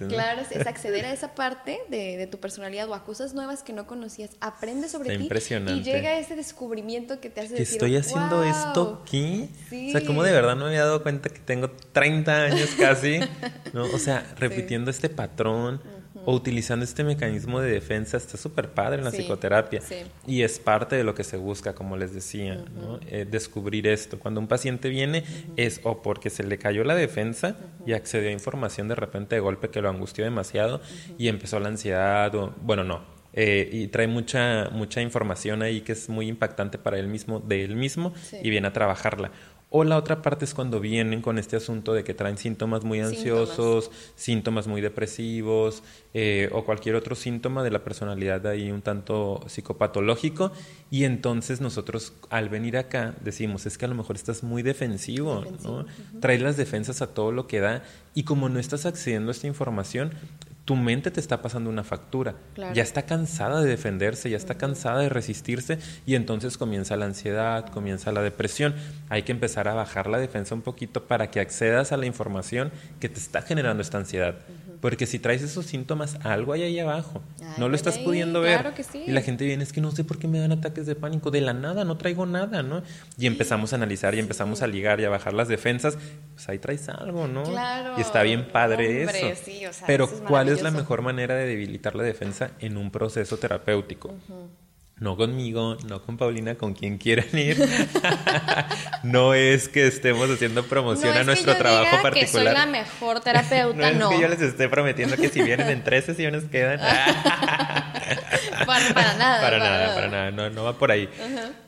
[0.07, 3.85] claro es, acceder a esa parte de, tu personalidad o a cosas nuevas que no
[3.85, 4.29] conocías.
[4.39, 5.27] Aprendes sobre ti
[5.67, 10.23] y llega ese descubrimiento que te hace decir estoy haciendo esto aquí o sea como
[10.23, 13.19] de verdad no me había dado cuenta que tengo 30 años casi
[13.73, 15.81] no o sea repitiendo este patrón
[16.25, 19.81] o utilizando este mecanismo de defensa está súper padre en la psicoterapia.
[20.25, 22.99] Y es parte de lo que se busca, como les decía, ¿no?
[23.07, 24.19] Eh, descubrir esto.
[24.19, 25.23] Cuando un paciente viene
[25.57, 29.41] es o porque se le cayó la defensa y accedió a información de repente de
[29.41, 30.81] golpe que lo angustió demasiado
[31.17, 33.01] y empezó la ansiedad, o, bueno, no,
[33.35, 37.63] eh, y trae mucha, mucha información ahí que es muy impactante para él mismo, de
[37.63, 39.31] él mismo, y viene a trabajarla
[39.75, 42.99] O la otra parte es cuando vienen con este asunto de que traen síntomas muy
[42.99, 45.81] ansiosos, síntomas, muy depresivos
[46.13, 50.51] eh, o cualquier otro síntoma de la personalidad ahí un tanto psicopatológico.
[50.91, 55.43] Y entonces nosotros al venir acá decimos, es que a lo mejor estás muy defensivo,
[55.63, 55.87] ¿no?
[56.19, 57.81] Traes las defensas a todo lo que da
[58.13, 60.11] y como no estás accediendo a esta información,
[60.65, 62.35] tu mente te está pasando una factura.
[62.73, 67.67] Ya está cansada de defenderse, ya está cansada de resistirse y entonces comienza la ansiedad,
[67.67, 68.73] comienza la depresión.
[69.09, 72.71] Hay que empezar a bajar la defensa un poquito para que accedas a la información
[72.99, 74.35] que te está generando esta ansiedad.
[74.83, 77.21] Porque si traes esos síntomas, algo hay ahí abajo.
[77.57, 78.73] no lo estás pudiendo ver.
[79.07, 81.31] Y la gente viene, es que no sé por qué me dan ataques de pánico.
[81.31, 82.83] De la nada, no traigo nada, ¿no?
[83.17, 85.97] Y empezamos a analizar y empezamos a ligar y a bajar las defensas.
[86.33, 87.43] Pues ahí traes algo, ¿no?
[87.43, 87.93] Claro.
[87.97, 89.83] Y está bien padre eso.
[89.87, 94.13] Pero ¿cuál es la mejor manera de debilitar la defensa en un proceso terapéutico?
[94.97, 97.57] No conmigo, no con Paulina, con quien quieran ir.
[99.03, 102.25] no es que estemos haciando promoción a nuestro trabajo particular.
[102.25, 103.99] Que soy la mejor terapeuta, no.
[103.99, 104.11] no.
[104.11, 106.79] Es que yo les esté prometiendo que si vienen en tres sesiones quedan.
[108.65, 109.41] para, para, nada.
[109.41, 110.31] Para, nada, para nada.
[110.31, 111.09] No, no va por ahí.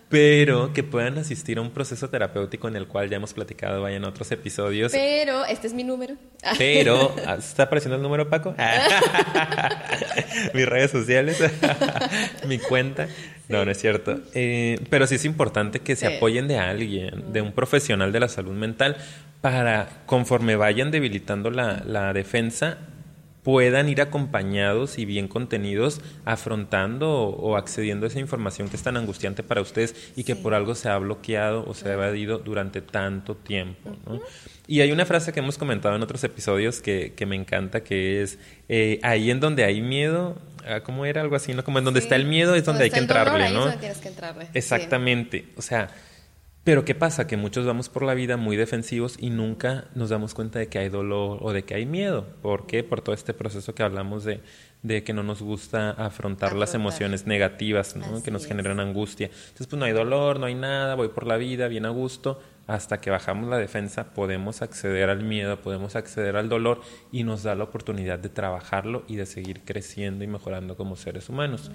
[0.09, 4.05] Pero que puedan asistir a un proceso terapéutico en el cual ya hemos platicado, vayan
[4.05, 4.91] a otros episodios.
[4.91, 6.15] Pero, este es mi número.
[6.57, 8.55] Pero, ¿está apareciendo el número, Paco?
[10.53, 11.43] Mis redes sociales,
[12.47, 13.07] mi cuenta.
[13.49, 14.19] No, no es cierto.
[14.33, 18.27] Eh, pero sí es importante que se apoyen de alguien, de un profesional de la
[18.27, 18.97] salud mental,
[19.41, 22.77] para conforme vayan debilitando la, la defensa,
[23.45, 28.97] puedan ir acompañados y bien contenidos afrontando o, accediendo a esa información que es tan
[28.97, 32.81] angustiante para ustedes y que por algo se ha bloqueado o se ha evadido durante
[32.81, 33.95] tanto tiempo.
[34.65, 38.23] Y hay una frase que hemos comentado en otros episodios que, que me encanta, que
[38.23, 41.21] es, eh, ahí en donde hay miedo, ah, ¿cómo era?
[41.21, 41.63] Algo así, ¿no?
[41.63, 43.71] Como en donde está el miedo es donde, hay que entrarle, ¿no?
[43.77, 44.47] tienes que entrarle.
[44.55, 45.45] Exactamente.
[45.55, 45.89] O sea,
[46.65, 47.27] pero ¿qué pasa?
[47.27, 50.79] Que muchos vamos por la vida muy defensivos y nunca nos damos cuenta de que
[50.79, 52.25] hay dolor o de que hay miedo.
[52.41, 52.83] ¿Por qué?
[52.83, 54.41] Por todo este proceso que hablamos de,
[54.81, 58.23] de que no nos gusta afrontar, las emociones negativas ¿no?
[58.23, 59.27] que nos generan angustia.
[59.27, 62.41] Entonces, pues no hay dolor, no hay nada, voy por la vida bien a gusto.
[62.67, 67.43] Hasta que bajamos la defensa podemos acceder al miedo, podemos acceder al dolor y nos
[67.43, 71.69] da la oportunidad de trabajarlo y de seguir creciendo y mejorando como seres humanos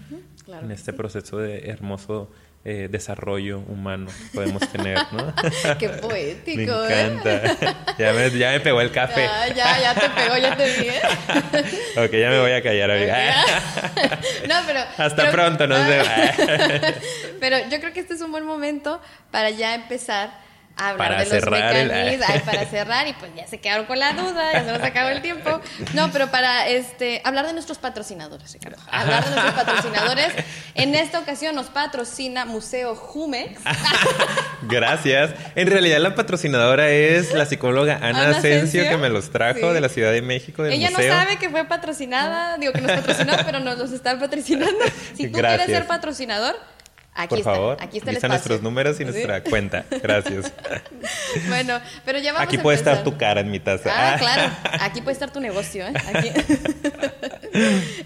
[0.48, 2.28] en este proceso de hermoso
[2.62, 5.32] eh, desarrollo humano podemos tener, ¿no?
[5.78, 6.72] Qué poético.
[6.86, 7.06] me ¿eh?
[7.06, 7.96] encanta.
[7.98, 9.26] Ya, me, ya, me, pegó el café.
[9.56, 10.88] Ya, ya, te pegó, ya te vi.
[10.88, 11.00] ¿eh?
[12.04, 13.16] ok, ya me voy a callar ahorita.
[14.48, 14.80] no, pero...
[14.98, 16.08] Hasta pronto, nos vemos.
[17.40, 19.00] pero yo creo que este es un buen momento
[19.30, 20.49] para ya empezar
[20.88, 24.52] hablar para de los mecanismos, para cerrar y pues ya se quedaron con la duda,
[24.52, 25.60] ya se nos acabó el tiempo.
[25.94, 28.78] No, pero para este hablar de nuestros patrocinadores, Ricardo.
[28.90, 30.28] Hablar de nuestros patrocinadores.
[30.74, 33.60] En esta ocasión nos patrocina Museo Jumex.
[34.62, 35.32] Gracias.
[35.54, 39.88] En realidad la patrocinadora es la psicóloga Ana, Asensio, que me los trajo de la
[39.88, 43.60] Ciudad de México del Ella no sabe que fue patrocinada, digo que nos patrocinó, pero
[43.60, 44.84] nos los están patrocinando.
[45.14, 46.56] Si tú quieres ser patrocinador,
[47.12, 49.84] Aquí Por favor, aquí está, están nuestros números y nuestra cuenta.
[49.90, 50.52] Gracias.
[51.48, 53.90] bueno, pero ya vamos Aquí puede estar tu cara en mi taza.
[53.92, 54.52] Ah, claro.
[54.80, 55.86] Aquí puede estar tu negocio.
[55.86, 55.92] ¿eh?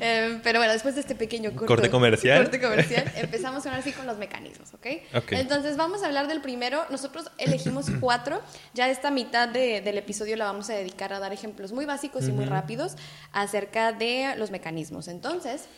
[0.00, 4.06] eh, pero bueno, después de este pequeño corte comercial, corte comercial empezamos ahora sí con
[4.06, 4.86] los mecanismos, ¿ok?
[5.32, 6.86] Entonces vamos a hablar del primero.
[6.88, 8.40] Nosotros elegimos cuatro.
[8.72, 12.26] Ya esta mitad de, del episodio la vamos a dedicar a dar ejemplos muy básicos
[12.26, 12.96] y muy rápidos
[13.32, 15.08] acerca de los mecanismos.
[15.08, 15.68] Entonces...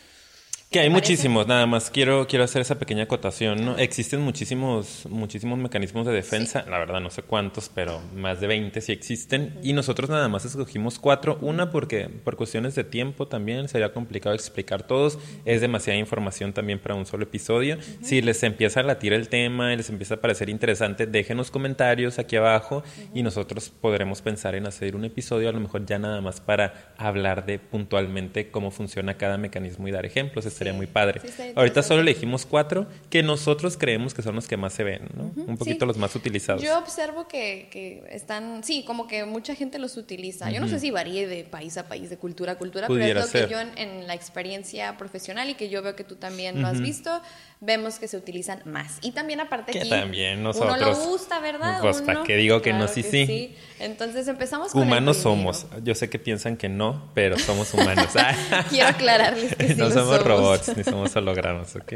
[0.69, 3.77] Que hay muchísimos, nada más quiero, quiero hacer esa pequeña acotación, ¿no?
[3.77, 8.81] Existen muchísimos, muchísimos mecanismos de defensa, la verdad no sé cuántos, pero más de 20
[8.81, 13.69] sí existen, y nosotros nada más escogimos cuatro, una porque por cuestiones de tiempo también
[13.69, 17.77] sería complicado explicar todos, es demasiada información también para un solo episodio.
[18.01, 22.19] Si les empieza a latir el tema y les empieza a parecer interesante, déjenos comentarios
[22.19, 26.19] aquí abajo y nosotros podremos pensar en hacer un episodio a lo mejor ya nada
[26.19, 31.21] más para hablar de puntualmente cómo funciona cada mecanismo y dar ejemplos sería muy padre.
[31.55, 35.31] Ahorita solo elegimos cuatro que nosotros creemos que son los que más se ven, ¿no?
[35.45, 36.61] Un poquito los más utilizados.
[36.61, 40.51] Yo observo que, que, están, sí, como que mucha gente los utiliza.
[40.51, 43.15] Yo no sé si varíe de país a país, de cultura a cultura, pero es
[43.15, 46.67] lo que yo en, la experiencia profesional y que yo veo que tú también lo
[46.67, 47.21] has visto,
[47.59, 48.99] vemos que se utilizan más.
[49.01, 50.77] Y también aparte que aquí, también nosotros.
[50.77, 51.81] Uno lo gusta, ¿verdad?
[51.81, 55.65] Pues para qué digo que no, sí, sí, Entonces empezamos con Humanos somos.
[55.83, 58.07] Yo sé que piensan que no, pero somos humanos.
[58.69, 61.93] Quiero aclararles que sí no somos, robots ni somos hologramas, ¿ok?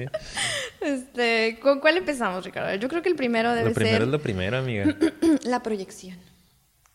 [0.82, 2.76] Este, ¿con cuál empezamos, Ricardo?
[2.76, 3.70] Yo creo que el primero debe ser...
[3.70, 4.96] Lo primero es lo primero, amiga.
[5.44, 6.31] la proyección.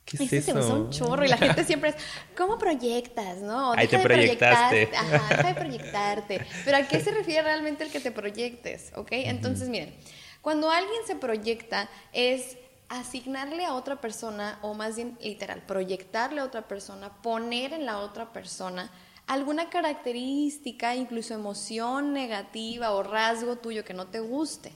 [0.06, 0.52] ¿Qué es eso?
[0.52, 1.96] Se usa un chorro y la gente siempre es,
[2.36, 3.72] ¿cómo proyectas, no?
[3.72, 4.90] Ahí te proyectaste.
[4.96, 6.46] Ajá, deja de proyectarte.
[6.64, 8.92] Pero ¿a qué se refiere realmente el que te proyectes?
[8.94, 9.08] ¿Ok?
[9.10, 9.94] Entonces, miren,
[10.40, 12.56] cuando alguien se proyecta es
[12.88, 17.98] asignarle a otra persona, o más bien literal, proyectarle a otra persona, poner en la
[17.98, 18.92] otra persona
[19.26, 24.72] alguna característica, incluso emoción negativa o rasgo tuyo que no te guste.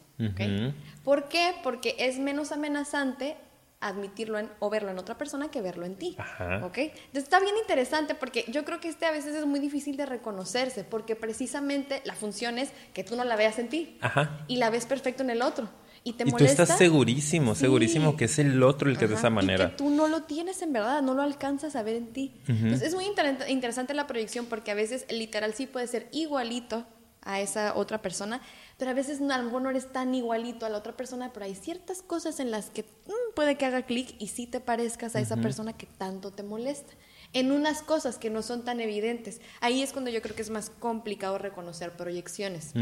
[1.05, 1.55] ¿Por qué?
[1.63, 3.37] Porque es menos amenazante
[3.81, 6.17] admitirlo o verlo en otra persona que verlo en ti.
[6.63, 6.79] ¿Ok?
[6.79, 10.07] Entonces está bien interesante porque yo creo que este a veces es muy difícil de
[10.07, 13.99] reconocerse porque precisamente la función es que tú no la veas en ti
[14.47, 15.69] y la ves perfecto en el otro.
[16.03, 16.57] Y te molesta.
[16.57, 19.67] tú estás segurísimo, segurísimo que es el otro el que es de esa manera.
[19.67, 22.35] Y que tú no lo tienes en verdad, no lo alcanzas a ver en ti.
[22.49, 23.05] Entonces es muy
[23.49, 26.87] interesante la proyección porque a veces literal sí puede ser igualito
[27.23, 28.41] a esa otra persona,
[28.81, 31.45] pero a veces a lo mejor no eres tan igualito a la otra persona, pero
[31.45, 35.15] hay ciertas cosas en las que mm, puede que haga clic y sí te parezcas
[35.15, 36.95] a esa persona que tanto te molesta
[37.33, 39.41] en unas cosas que no son tan evidentes.
[39.61, 42.73] Ahí es cuando yo creo que es más complicado reconocer proyecciones,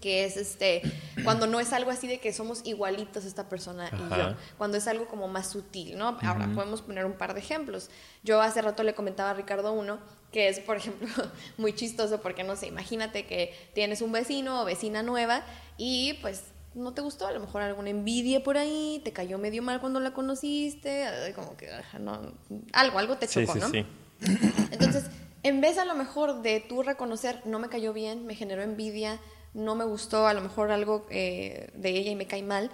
[0.00, 0.82] que es este,
[1.24, 4.86] cuando no es algo así de que somos igualitos esta persona y yo, cuando es
[4.86, 6.18] algo como más sutil, ¿no?
[6.22, 7.90] Ahora podemos poner un par de ejemplos.
[8.22, 9.98] Yo hace rato le comentaba a Ricardo uno,
[10.30, 11.08] que es, por ejemplo,
[11.58, 15.42] muy chistoso porque, no sé, imagínate que tienes un vecino o vecina nueva
[15.76, 19.62] y pues no te gustó, a lo mejor alguna envidia por ahí, te cayó medio
[19.62, 22.34] mal cuando la conociste, como que no,
[22.72, 23.68] algo, algo te chocó, ¿no?
[23.68, 23.84] Sí.
[24.70, 25.06] Entonces,
[25.42, 29.18] en vez a lo mejor de tú reconocer, no me cayó bien, me generó envidia,
[29.54, 32.70] no me gustó a lo mejor algo eh, de ella y me cae mal,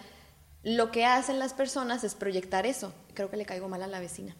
[0.62, 2.92] lo que hacen las personas es proyectar eso.
[3.14, 4.36] Creo que le caigo mal a la vecina.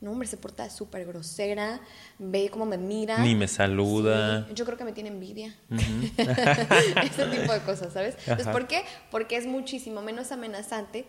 [0.00, 1.80] No, hombre, se porta súper grosera,
[2.18, 3.18] ve cómo me mira.
[3.18, 4.48] Ni me saluda.
[4.54, 5.54] yo creo que me tiene envidia.
[5.68, 8.16] Ese tipo de cosas, ¿sabes?
[8.20, 8.84] Entonces, ¿por qué?
[9.10, 11.04] Porque es muchísimo menos amenazante.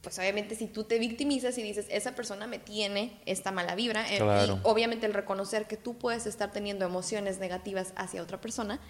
[0.00, 4.04] Pues obviamente si tú te victimizas y dices, esa persona me tiene esta mala vibra,
[4.12, 8.80] eh, y obviamente el reconocer que tú puedes estar teniendo emociones negativas hacia otra persona,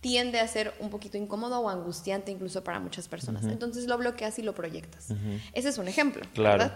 [0.00, 3.44] tiende a ser un poquito incómodo o angustiante incluso para muchas personas.
[3.44, 5.08] Entonces lo bloqueas y lo proyectas.
[5.52, 6.22] Ese es un ejemplo.
[6.34, 6.70] Claro.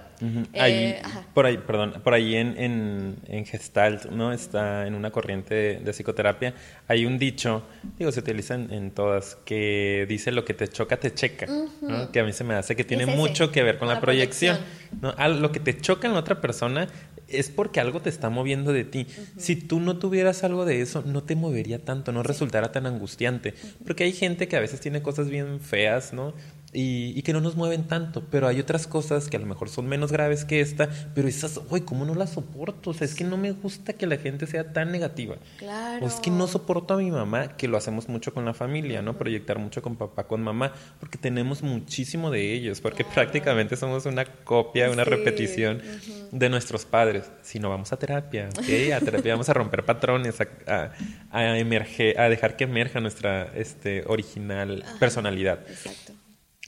[0.52, 1.00] Eh,
[1.32, 4.32] por ahí, perdón, por ahí en, en, Gestalt, ¿no?
[4.32, 6.54] Está en una corriente de, psicoterapia.
[6.88, 7.62] Hay un dicho,
[7.98, 11.46] digo, se utiliza en, todas, que dice lo que te choca, te checa.
[12.12, 14.58] Que a mí se me hace que tiene mucho que ver con la, proyección.
[15.00, 15.14] ¿no?
[15.28, 16.88] lo que te choca en la otra persona
[17.32, 19.06] es porque algo te está moviendo de ti.
[19.36, 23.54] Si tú no tuvieras algo de eso, no te movería tanto, no resultara tan angustiante.
[23.86, 26.34] Porque hay gente que a veces tiene cosas bien feas, ¿no?
[26.74, 29.86] Y, que no nos mueven tanto, pero hay otras cosas que a lo mejor son
[29.86, 32.90] menos graves que esta, pero esas, uy, ¿cómo no las soporto?
[32.90, 35.36] O sea, es que no me gusta que la gente sea tan negativa.
[35.58, 36.04] Claro.
[36.04, 39.02] O es que no soporto a mi mamá, que lo hacemos mucho con la familia,
[39.02, 39.18] ¿no?
[39.18, 44.24] Proyectar mucho con papá, con mamá, porque tenemos muchísimo de ellos, porque prácticamente somos una
[44.24, 45.82] copia, una repetición
[46.30, 47.30] de nuestros padres.
[47.42, 48.92] Si no vamos a terapia, ¿ok?
[48.94, 50.92] A terapia vamos a romper patrones, a,
[51.30, 55.60] a, emerger, a dejar que emerja nuestra este, original personalidad.
[55.68, 56.21] Exacto.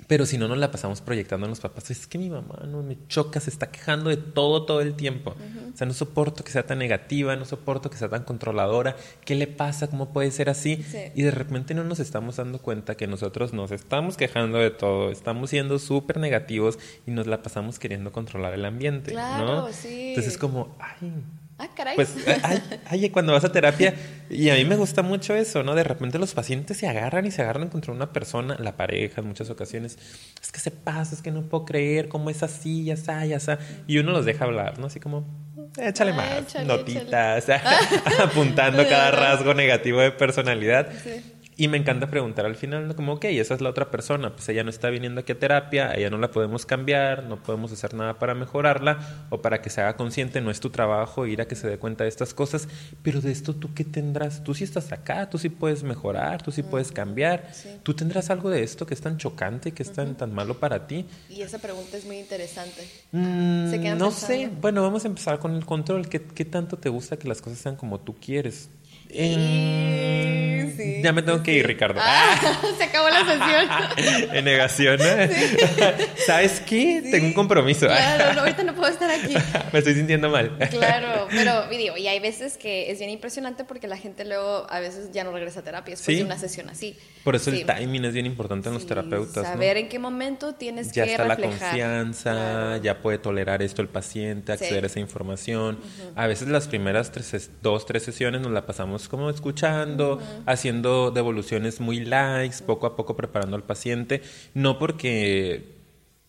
[0.06, 2.82] Pero si no nos la pasamos proyectando a los papás, es que mi mamá no
[2.82, 5.34] me choca, se está quejando de todo todo el tiempo.
[5.72, 8.96] O sea, no soporto que sea tan negativa, no soporto que sea tan controladora.
[9.24, 9.88] ¿Qué le pasa?
[9.88, 10.84] ¿Cómo puede ser así?
[11.14, 15.10] Y de repente no nos estamos dando cuenta que nosotros nos estamos quejando de todo,
[15.10, 19.12] estamos siendo súper negativos y nos la pasamos queriendo controlar el ambiente.
[19.12, 20.08] Claro, sí.
[20.08, 21.12] Entonces es como, ay,
[21.74, 21.96] caray.
[21.96, 22.14] Pues,
[22.86, 23.94] ay, cuando vas a terapia,
[24.30, 25.74] y a mí me gusta mucho eso, ¿no?
[25.74, 29.28] De repente los pacientes se agarran y se agarran contra una persona, la pareja en
[29.28, 29.98] muchas ocasiones.
[30.42, 33.36] Es que se pasa, es que no puedo creer, cómo es así, ya está, ya
[33.36, 33.58] está.
[33.86, 34.86] Y uno los deja hablar, ¿no?
[34.86, 35.26] Así como,
[35.76, 37.46] échale más, notitas,
[38.20, 40.88] apuntando cada rasgo negativo de personalidad.
[41.02, 41.22] Sí.
[41.56, 44.64] Y me encanta preguntar al final, como, ok, esa es la otra persona, pues ella
[44.64, 48.18] no está viniendo aquí a terapia, ella no la podemos cambiar, no podemos hacer nada
[48.18, 51.54] para mejorarla o para que se haga consciente, no es tu trabajo ir a que
[51.54, 52.68] se dé cuenta de estas cosas,
[53.02, 56.50] pero de esto tú qué tendrás, tú sí estás acá, tú sí puedes mejorar, tú
[56.50, 57.48] sí puedes cambiar,
[57.84, 60.88] tú tendrás algo de esto que es tan chocante, que es tan, tan malo para
[60.88, 61.06] ti.
[61.30, 62.82] Y esa pregunta es muy interesante.
[63.12, 67.16] Mm, no sé, bueno, vamos a empezar con el control, ¿Qué, ¿qué tanto te gusta
[67.16, 68.68] que las cosas sean como tú quieres?
[71.02, 72.00] Ya me tengo que ir, Ricardo.
[72.02, 72.40] Ah,
[72.78, 74.30] se acabó la sesión.
[74.34, 74.98] en negación.
[76.26, 77.02] ¿Sabes qué?
[77.10, 77.86] Tengo un compromiso.
[77.86, 79.34] Claro, ahorita no puedo estar aquí.
[79.72, 80.56] me estoy sintiendo mal.
[80.70, 84.80] claro, pero digo, y hay veces que es bien impresionante porque la gente luego a
[84.80, 86.96] veces ya no regresa a terapia después de una sesión así.
[87.22, 89.46] Por eso el timing es bien importante en los terapeutas.
[89.46, 93.88] Saber en qué momento tienes ya que está la confianza, ya puede tolerar esto el
[93.88, 95.78] paciente, acceder a esa información.
[96.16, 101.80] A veces las primeras tres, dos, tres sesiones nos la pasamos como escuchando, haciendo devoluciones
[101.80, 104.22] muy likes, poco a poco preparando al paciente,
[104.54, 105.73] no porque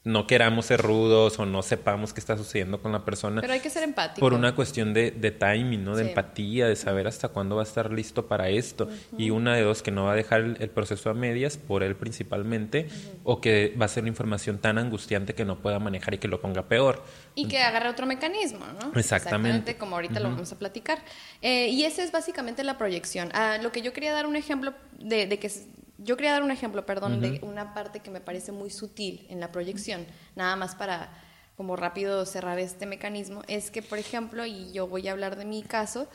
[0.06, 3.42] no queramos ser rudos o no sepamos qué está sucediendo con la persona.
[3.42, 4.20] Pero hay que ser empático.
[4.20, 5.96] Por una cuestión de, de timing, ¿no?
[5.96, 8.88] De empatía, de saber hasta cuándo va a estar listo para esto.
[9.18, 11.96] Y una de dos, que no va a dejar el, proceso a medias, por él
[11.96, 12.88] principalmente,
[13.24, 16.28] o que va a ser una información tan angustiante que no pueda manejar y que
[16.28, 17.04] lo ponga peor.
[17.34, 19.00] Y que agarre otro mecanismo, ¿no?
[19.00, 19.76] Exactamente.
[19.76, 21.00] como ahorita lo vamos a platicar.
[21.42, 23.32] Eh, y esa es básicamente la proyección.
[23.34, 25.50] Ah, lo que yo quería dar un ejemplo de, de que
[25.98, 29.40] yo quería dar un ejemplo, perdón, de una parte que me parece muy sutil en
[29.40, 30.06] la proyección,
[30.36, 31.10] nada más para
[31.56, 35.46] como rápido cerrar este mecanismo, es que, por ejemplo, y yo voy a hablar de
[35.46, 36.08] mi caso,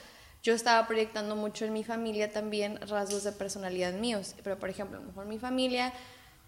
[0.43, 4.99] yo estaba proyectando mucho en mi familia también rasgos de personalidad míos, pero por ejemplo,
[4.99, 5.93] a lo mejor mi familia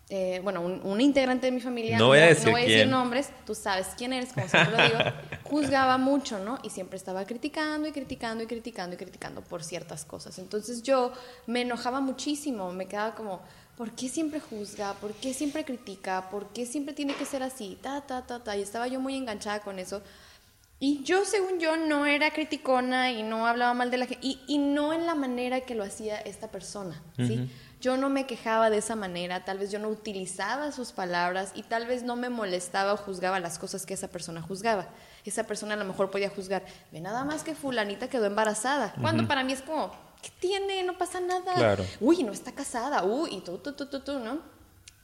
[0.09, 4.13] eh, bueno, un, integrante de mi familia, no voy a decir, nombres, tú sabes quién
[4.13, 4.99] eres, como siempre lo digo,
[5.45, 6.59] juzgaba mucho, ¿no?
[6.63, 10.39] Y siempre estaba criticando y criticando y criticando y criticando por ciertas cosas.
[10.39, 11.13] Entonces yo
[11.47, 13.41] me enojaba muchísimo, me quedaba como,
[13.77, 14.93] ¿por qué siempre juzga?
[14.95, 16.29] ¿Por qué siempre critica?
[16.31, 17.79] ¿Por qué siempre tiene que ser así?
[17.81, 18.57] Ta, ta, ta, ta.
[18.57, 20.03] Y estaba yo muy enganchada con eso.
[20.79, 24.41] Y yo, según yo, no era criticona y no hablaba mal de la gente, y,
[24.49, 27.49] y no en la manera que lo hacía esta persona, ¿sí?
[27.83, 31.65] Yo no me quejaba de esa manera, tal vez yo no utilizaba sus palabras y
[31.65, 34.87] tal vez no me molestaba o juzgaba las cosas que esa persona juzgaba.
[35.25, 39.27] Esa persona a lo mejor podía juzgar, ve nada más que fulanita quedó embarazada, cuando
[39.27, 39.91] para mí es como,
[40.23, 40.85] ¿qué tiene?
[40.85, 41.55] No pasa nada.
[42.01, 44.39] Uy, no está casada, uy, y tú, tú, tú, tú, tú, ¿no?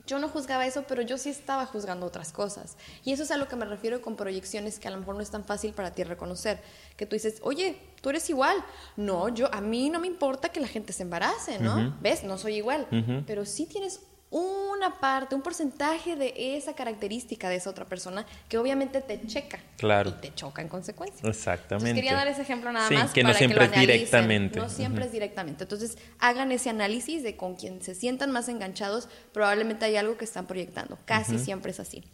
[0.09, 2.77] Yo no juzgaba eso, pero yo sí estaba juzgando otras cosas.
[3.05, 5.21] Y eso es a lo que me refiero con proyecciones que a lo mejor no
[5.21, 6.61] es tan fácil para ti reconocer.
[6.97, 8.57] Que tú dices, oye, tú eres igual.
[8.97, 11.95] No, yo, a mí no me importa que la gente se embarace, ¿no?
[12.01, 12.25] ¿Ves?
[12.25, 12.89] No soy igual.
[13.27, 18.59] Pero sí tienes una parte, un porcentaje de esa característica de esa otra persona que
[18.59, 20.11] obviamente te checa claro.
[20.11, 21.29] y te choca en consecuencia.
[21.29, 21.95] Exactamente.
[21.95, 23.13] quería dar ese ejemplo nada sí, más.
[23.13, 24.59] Que no siempre es directamente.
[24.59, 25.65] No siempre es directamente.
[25.65, 30.25] Entonces, hagan ese análisis de con quien se sientan más enganchados, probablemente hay algo que
[30.25, 30.99] están proyectando.
[31.07, 32.05] Casi siempre es así.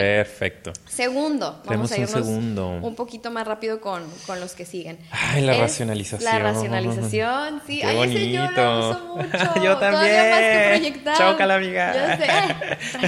[0.00, 0.72] Perfecto.
[0.88, 4.02] Segundo, vamos a irnos un, poquito más rápido con,
[4.40, 4.98] los que siguen.
[5.10, 6.32] Ay, la racionalización.
[6.32, 7.80] La racionalización, sí.
[7.80, 8.18] Qué Ay, bonito.
[8.18, 9.28] ese yo lo uso mucho.
[9.62, 9.92] yo también.
[9.92, 11.16] Todavía más que proyectar.
[11.18, 12.06] Yo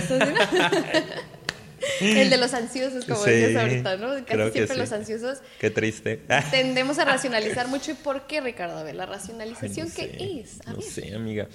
[0.01, 1.05] sé.
[2.01, 4.25] El de los ansiosos, como sí, ahorita, ¿no?
[4.25, 5.39] Casi siempre los ansiosos.
[5.59, 6.21] Qué triste.
[6.51, 7.93] Tendemos a racionalizar mucho.
[7.93, 8.79] ¿Y por qué, Ricardo?
[8.79, 10.67] A ver, la racionalización, ¿qué es?
[10.67, 11.49] no sé, amiga.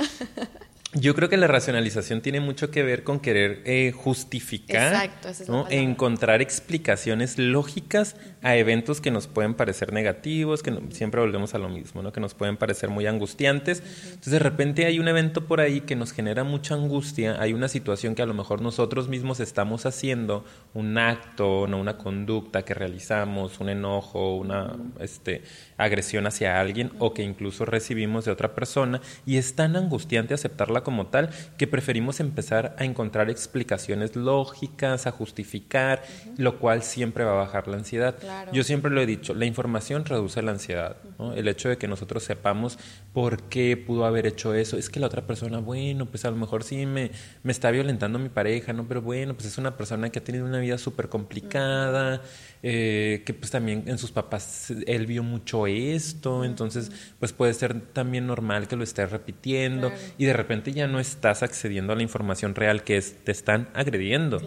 [0.94, 5.12] Yo creo que la racionalización tiene mucho que ver con querer eh, justificar,
[5.48, 5.68] ¿no?
[5.70, 11.70] encontrar explicaciones lógicas a eventos que nos pueden parecer negativos, que siempre volvemos a lo
[11.70, 12.12] mismo, ¿no?
[12.12, 13.84] que nos pueden parecer muy angustiantes.
[14.06, 17.68] Entonces de repente hay un evento por ahí que nos genera mucha angustia, hay una
[17.68, 21.78] situación que a lo mejor nosotros mismos estamos haciendo, un acto, ¿no?
[21.78, 25.44] una conducta que realizamos, un enojo, una este,
[25.78, 30.79] agresión hacia alguien o que incluso recibimos de otra persona y es tan angustiante aceptarla
[30.84, 36.04] como tal, que preferimos empezar a encontrar explicaciones lógicas, a justificar,
[36.38, 38.16] lo cual siempre va a bajar la ansiedad.
[38.52, 40.98] Yo siempre lo he dicho, la información reduce la ansiedad.
[41.36, 42.78] El hecho de que nosotros sepamos
[43.14, 46.38] por qué pudo haber hecho eso, es que la otra persona, bueno, pues a lo
[46.38, 47.12] mejor sí me,
[47.44, 48.88] me está violentando mi pareja, ¿no?
[48.88, 52.22] Pero bueno, pues es una persona que ha tenido una vida súper complicada.
[52.62, 57.80] Eh, que pues también en sus papás él vio mucho esto, entonces pues puede ser
[57.94, 62.04] también normal que lo esté repitiendo y de repente ya no estás accediendo a la
[62.04, 64.42] información real que es, te están agrediendo.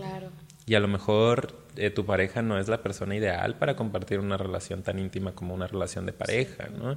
[0.64, 4.36] Y a lo mejor eh, tu pareja no es la persona ideal para compartir una
[4.36, 6.96] relación tan íntima como una relación de pareja, ¿no?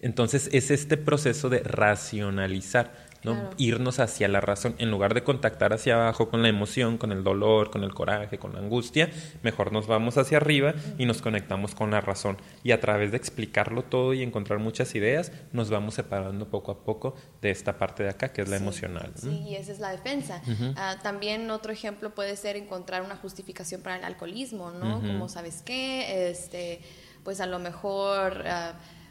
[0.00, 3.50] Entonces es este proceso de racionalizar ¿no?
[3.56, 7.22] Irnos hacia la razón, en lugar de contactar hacia abajo con la emoción, con el
[7.22, 9.10] dolor, con el coraje, con la angustia,
[9.42, 12.38] mejor nos vamos hacia arriba y nos conectamos con la razón.
[12.64, 16.84] Y a través de explicarlo todo y encontrar muchas ideas, nos vamos separando poco a
[16.84, 19.12] poco de esta parte de acá, que es la emocional.
[19.16, 20.42] Sí, y esa es la defensa.
[20.76, 25.00] Ah, también otro ejemplo puede ser encontrar una justificación para el alcoholismo, ¿no?
[25.00, 26.30] Como, ¿sabes qué?
[26.30, 26.80] Este,
[27.24, 28.44] pues a lo mejor...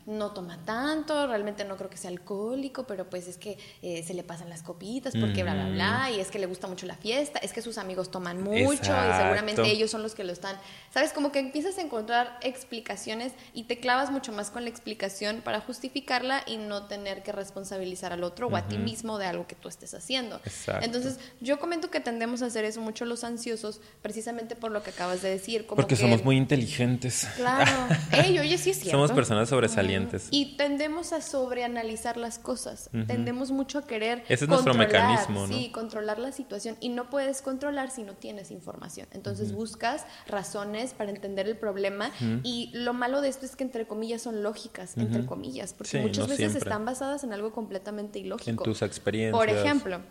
[0.05, 4.13] No toma tanto, realmente no creo que sea alcohólico, pero pues es que eh, se
[4.13, 6.95] le pasan las copitas porque bla, bla, bla, y es que le gusta mucho la
[6.95, 10.57] fiesta, es que sus amigos toman mucho y seguramente ellos son los que lo están,
[10.93, 11.13] ¿sabes?
[11.13, 15.61] Como que empiezas a encontrar explicaciones y te clavas mucho más con la explicación para
[15.61, 19.55] justificarla y no tener que responsabilizar al otro o a ti mismo de algo que
[19.55, 20.41] tú estés haciendo.
[20.81, 24.89] Entonces, yo comento que tendemos a hacer eso mucho los ansiosos, precisamente por lo que
[24.89, 25.65] acabas de decir.
[25.65, 27.27] Como porque somos muy inteligentes.
[27.35, 27.71] Claro.
[28.11, 28.91] Ey, oye, sí es cierto.
[28.91, 29.90] Somos personas sobresalientes
[30.31, 32.89] y tendemos a sobreanalizar las cosas.
[33.07, 34.23] Tendemos mucho a querer.
[34.27, 35.53] Ese es nuestro mecanismo, ¿no?
[35.53, 36.77] Sí, controlar la situación.
[36.79, 39.07] Y no puedes controlar si no tienes información.
[39.11, 42.11] Entonces buscas razones para entender el problema.
[42.43, 46.27] Y lo malo de esto es que, entre comillas, son lógicas, entre comillas, porque muchas
[46.27, 48.49] veces están basadas en algo completamente ilógico.
[48.49, 49.37] En tus experiencias.
[49.37, 50.01] Por ejemplo,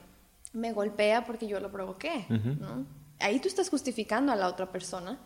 [0.52, 2.86] me golpea porque yo lo provoqué, ¿no?
[3.20, 5.18] ahí tú estás justificando a la otra persona,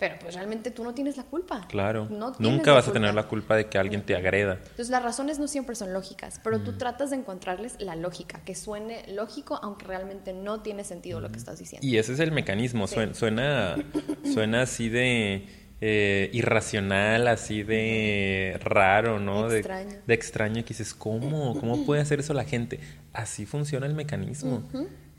[0.00, 1.66] pero pues realmente tú no tienes la culpa.
[1.68, 2.08] Claro.
[2.10, 4.54] No Nunca vas a tener la culpa de que alguien te agreda.
[4.54, 8.54] Entonces las razones no siempre son lógicas, pero tú tratas de encontrarles la lógica, que
[8.54, 11.86] suene lógico aunque realmente no tiene sentido lo que estás diciendo.
[11.86, 12.86] Y ese es el mecanismo.
[12.86, 12.94] Sí.
[12.94, 13.76] Suena, suena,
[14.34, 15.46] suena así de
[15.82, 19.48] eh, irracional, así de raro, ¿no?
[19.48, 19.96] De- Extraño.
[20.06, 21.58] De, extraño que dices, ¿cómo?
[21.60, 22.80] ¿Cómo puede hacer eso la gente?
[23.12, 24.62] Así funciona el mecanismo.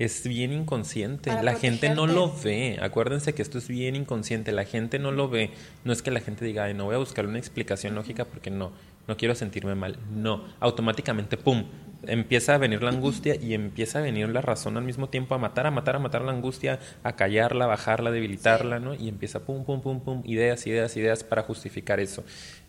[0.03, 1.29] Es bien inconsciente.
[1.29, 2.79] Para la gente no lo ve.
[2.81, 4.51] Acuérdense que esto es bien inconsciente.
[4.51, 5.51] La gente no lo ve.
[5.83, 8.49] No es que la gente diga, Ay, no voy a buscar una explicación lógica porque
[8.49, 8.71] no,
[9.07, 9.99] no quiero sentirme mal.
[10.11, 11.65] No, automáticamente, ¡pum!
[12.07, 15.37] Empieza a venir la angustia y empieza a venir la razón al mismo tiempo a
[15.37, 18.95] matar, a matar, a matar la angustia, a callarla, a bajarla, a debilitarla, ¿no?
[18.95, 22.23] Y empieza pum, pum, pum, pum, ideas, ideas, ideas para justificar eso.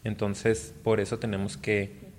[0.04, 2.11] Entonces, por eso tenemos que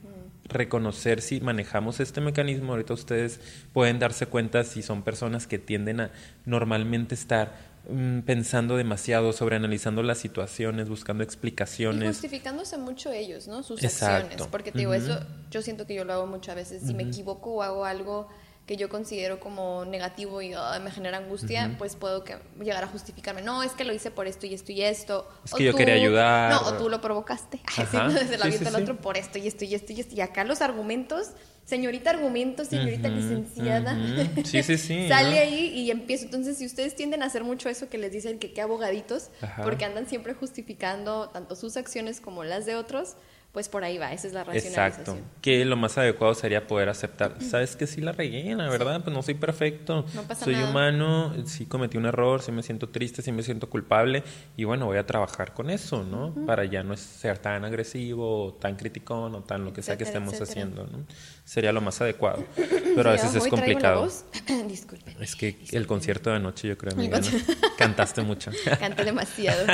[0.46, 2.74] reconocer si manejamos este mecanismo.
[2.74, 3.40] Ahorita ustedes
[3.74, 6.12] pueden darse cuenta si son personas que tienden a
[6.46, 7.54] normalmente estar
[7.90, 12.08] mm, pensando demasiado, sobreanalizando las situaciones, buscando Y explicaciones.
[12.08, 13.64] justificándose mucho ellos, ¿no?
[13.64, 14.26] Sus Exacto.
[14.28, 14.48] acciones.
[14.48, 15.20] Porque te digo, eso
[15.50, 16.84] yo siento que yo lo hago muchas veces.
[16.86, 18.28] Si me equivoco o hago algo
[18.66, 22.88] que yo considero como negativo y ah, me genera angustia, pues puedo que, llegar a
[22.88, 23.42] justificarme.
[23.42, 25.30] No, es que lo hice por esto y esto y esto.
[25.44, 26.52] Es O que yo quería ayudar.
[26.52, 27.60] No, o tú lo provocaste.
[27.66, 27.98] Así se
[28.38, 28.82] lo Sí, sí, el sí.
[28.82, 30.16] otro por esto y esto y esto y esto.
[30.16, 31.32] Y acá los argumentos,
[31.66, 33.98] señorita argumentos, señorita licenciada.
[34.46, 35.42] Sí, sí, sí, Sale ¿no?
[35.42, 36.24] ahí y empiezo.
[36.24, 39.62] Entonces, si ustedes tienden a hacer mucho eso que les dicen que qué abogaditos, Ajá.
[39.64, 43.16] porque andan siempre justificando tanto sus acciones como las de otros,
[43.54, 45.18] pues por ahí va, esa es la racionalización.
[45.18, 45.18] Exacto.
[45.40, 47.40] Que lo más adecuado sería poder aceptar.
[47.40, 50.06] Sabes que sí la regué, la verdad, pues no soy perfecto.
[50.16, 50.72] No pasa soy nada.
[50.72, 54.24] humano, sí cometí un error, sí me siento triste, sí me siento culpable.
[54.58, 56.34] Y bueno, voy a trabajar con eso, ¿no?
[56.48, 60.04] Para ya no ser tan agresivo, o tan criticón, o tan lo que sea que
[60.06, 60.52] estemos etcétera.
[60.52, 61.06] haciendo, ¿no?
[61.46, 62.46] Sería lo más adecuado.
[62.96, 64.10] Pero a veces es complicado.
[64.68, 65.16] Disculpen.
[65.20, 67.24] Es que el concierto de anoche, yo creo, amiga, ¿no?
[67.30, 67.68] concierto.
[67.78, 68.52] cantaste mucho.
[68.80, 69.66] Canté demasiado.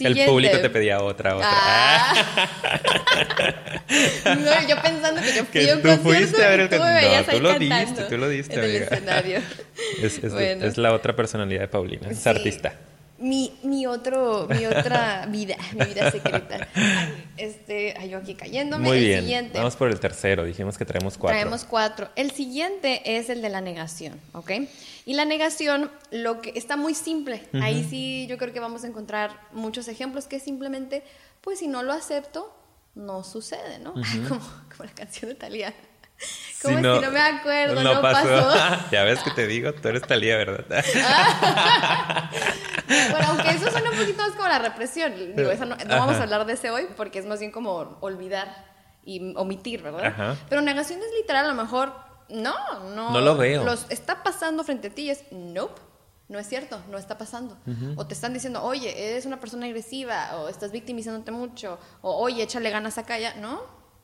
[0.00, 1.48] El público te pedía otra, otra.
[1.52, 2.14] Ah.
[4.24, 6.68] No, yo pensando que yo fui Que a un tú concierto fuiste a ver el
[6.68, 8.84] tú me con- no, tú lo cantando diste, tú lo diste, en el amiga.
[8.86, 9.38] escenario.
[10.02, 10.64] Es, es- Bueno.
[10.66, 12.28] es la otra personalidad de Paulina, es Sí.
[12.28, 12.72] artista.
[13.20, 16.68] Mi, mi, otro, mi otra vida, mi vida secreta.
[17.36, 18.88] Este, ay, yo aquí cayéndome.
[18.88, 19.20] Muy el bien.
[19.20, 19.58] siguiente.
[19.58, 20.44] Vamos por el tercero.
[20.44, 21.38] Dijimos que traemos cuatro.
[21.38, 22.08] Traemos cuatro.
[22.16, 24.52] El siguiente es el de la negación, ¿ok?
[25.06, 27.42] Y la negación, lo que está muy simple.
[27.62, 31.02] Ahí sí yo creo que vamos a encontrar muchos ejemplos que simplemente,
[31.40, 32.54] pues si no lo acepto,
[32.94, 33.94] no sucede, ¿no?
[34.28, 35.74] como, como la canción de Talía.
[36.62, 38.54] Como Si es que no me acuerdo, no, pasó.
[38.90, 40.84] ya ves que te digo, tú eres Talía, ¿verdad?
[43.12, 45.14] Bueno, aunque eso suena un poquito más como la represión.
[45.36, 47.96] Digo, eso no, no vamos a hablar de ese hoy porque es más bien como
[48.00, 48.66] olvidar
[49.04, 50.06] y omitir, ¿verdad?
[50.06, 50.36] Ajá.
[50.48, 51.92] Pero negación es literal, a lo mejor,
[52.28, 52.54] no,
[52.94, 53.10] no.
[53.12, 53.64] No lo veo.
[53.64, 55.80] Los está pasando frente a ti y es, nope.
[56.28, 57.58] No es cierto, no está pasando.
[57.96, 62.44] O te están diciendo, oye, eres una persona agresiva, o estás victimizándote mucho, o oye,
[62.44, 63.34] échale ganas acá ya.
[63.34, 63.60] No,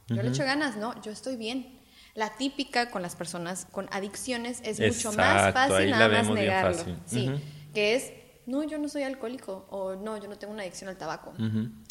[0.09, 1.76] yo le echo ganas, no, yo estoy bien.
[2.17, 6.79] La típica con las personas con adicciones es mucho más fácil nada más negarlo.
[6.79, 6.97] fácil.
[7.07, 7.31] Sí,
[7.73, 8.13] que es,
[8.47, 11.35] no, yo no soy alcohólico, o no, yo no tengo una adicción al tabaco.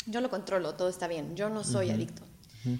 [0.07, 2.23] Yo lo controlo, todo está bien, yo no soy adicto.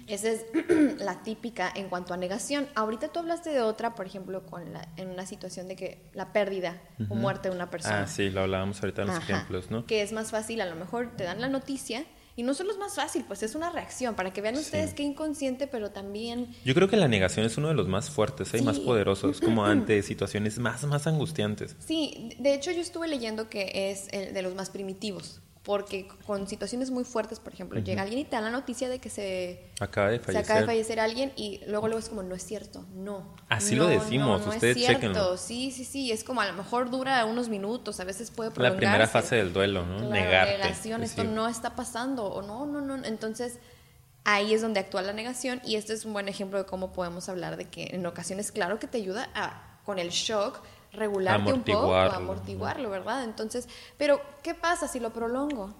[0.08, 0.44] Esa es
[0.98, 2.66] la típica en cuanto a negación.
[2.74, 6.32] Ahorita tú hablaste de otra, por ejemplo, con la, en una situación de que la
[6.32, 8.02] pérdida o muerte de una persona.
[8.02, 9.32] Ah, sí, lo hablábamos ahorita en los Ajá.
[9.32, 9.86] ejemplos, ¿no?
[9.86, 12.04] Que es más fácil, a lo mejor te dan la noticia
[12.36, 15.02] y no solo es más fácil, pues es una reacción para que vean ustedes qué
[15.02, 18.58] inconsciente, pero también Yo creo que la negación es uno de los más fuertes ¿eh?
[18.58, 18.82] y más Sí.
[18.82, 21.74] poderosos, como ante situaciones más, más angustiantes.
[21.78, 26.46] Sí, de hecho yo estuve leyendo que es el de los más primitivos, porque con
[26.46, 29.72] situaciones muy fuertes, por ejemplo, llega alguien y te da la noticia de que se,
[29.80, 30.44] Acaba de se fallecer.
[30.44, 33.34] acaba de fallecer alguien y luego luego es como, no es cierto, no.
[33.48, 35.36] Así no, lo decimos, no, no ustedes es cierto.
[35.36, 38.54] Sí, sí, sí, es como a lo mejor dura unos minutos, a veces puede La
[38.54, 38.78] prolongarse.
[38.78, 39.96] primera fase del duelo, ¿no?
[39.96, 40.52] Claro, Negarte.
[40.58, 43.04] negación, esto no está pasando, o no, no, no.
[43.04, 43.58] Entonces,
[44.22, 47.28] ahí es donde actúa la negación, y este es un buen ejemplo de cómo podemos
[47.28, 50.62] hablar de que en ocasiones, claro que te ayuda a, con el shock,
[50.96, 53.24] regularte un poco, Amortiguarlo, amortiguarlo, ¿verdad?
[53.24, 55.72] Entonces, pero, ¿qué pasa si lo prolongo?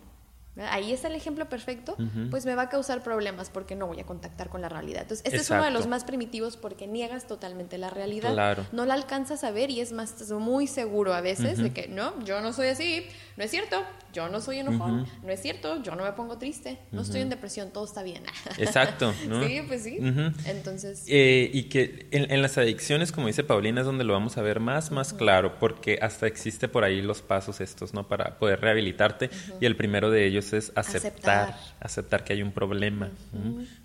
[0.59, 1.96] Ahí es el ejemplo perfecto,
[2.30, 5.02] pues me va a causar problemas porque no voy a contactar con la realidad.
[5.02, 8.32] Entonces, este es uno de los más primitivos porque niegas totalmente la realidad.
[8.32, 8.66] Claro.
[8.72, 11.88] No la alcanzas a ver y es más estás muy seguro a veces de que
[11.88, 13.04] no, yo no soy así,
[13.36, 13.82] no es cierto,
[14.12, 17.28] yo no soy enojón, no es cierto, yo no me pongo triste, no estoy en
[17.28, 18.22] depresión, todo está bien.
[18.59, 19.46] Exacto, ¿no?
[19.46, 19.98] Sí, pues sí.
[20.46, 24.38] Entonces, Eh, y que en, en las adicciones, como dice Paulina, es donde lo vamos
[24.38, 28.09] a ver más, más claro, porque hasta existe por ahí los pasos estos, ¿no?
[28.09, 29.30] Para poder rehabilitarte.
[29.61, 31.57] Y el primero de ellos es aceptar, Aceptar.
[31.80, 33.11] aceptar, que hay un problema.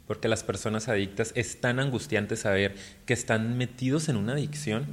[0.07, 4.85] Porque las personas adictas es tan angustiante saber que están metidos en una adicción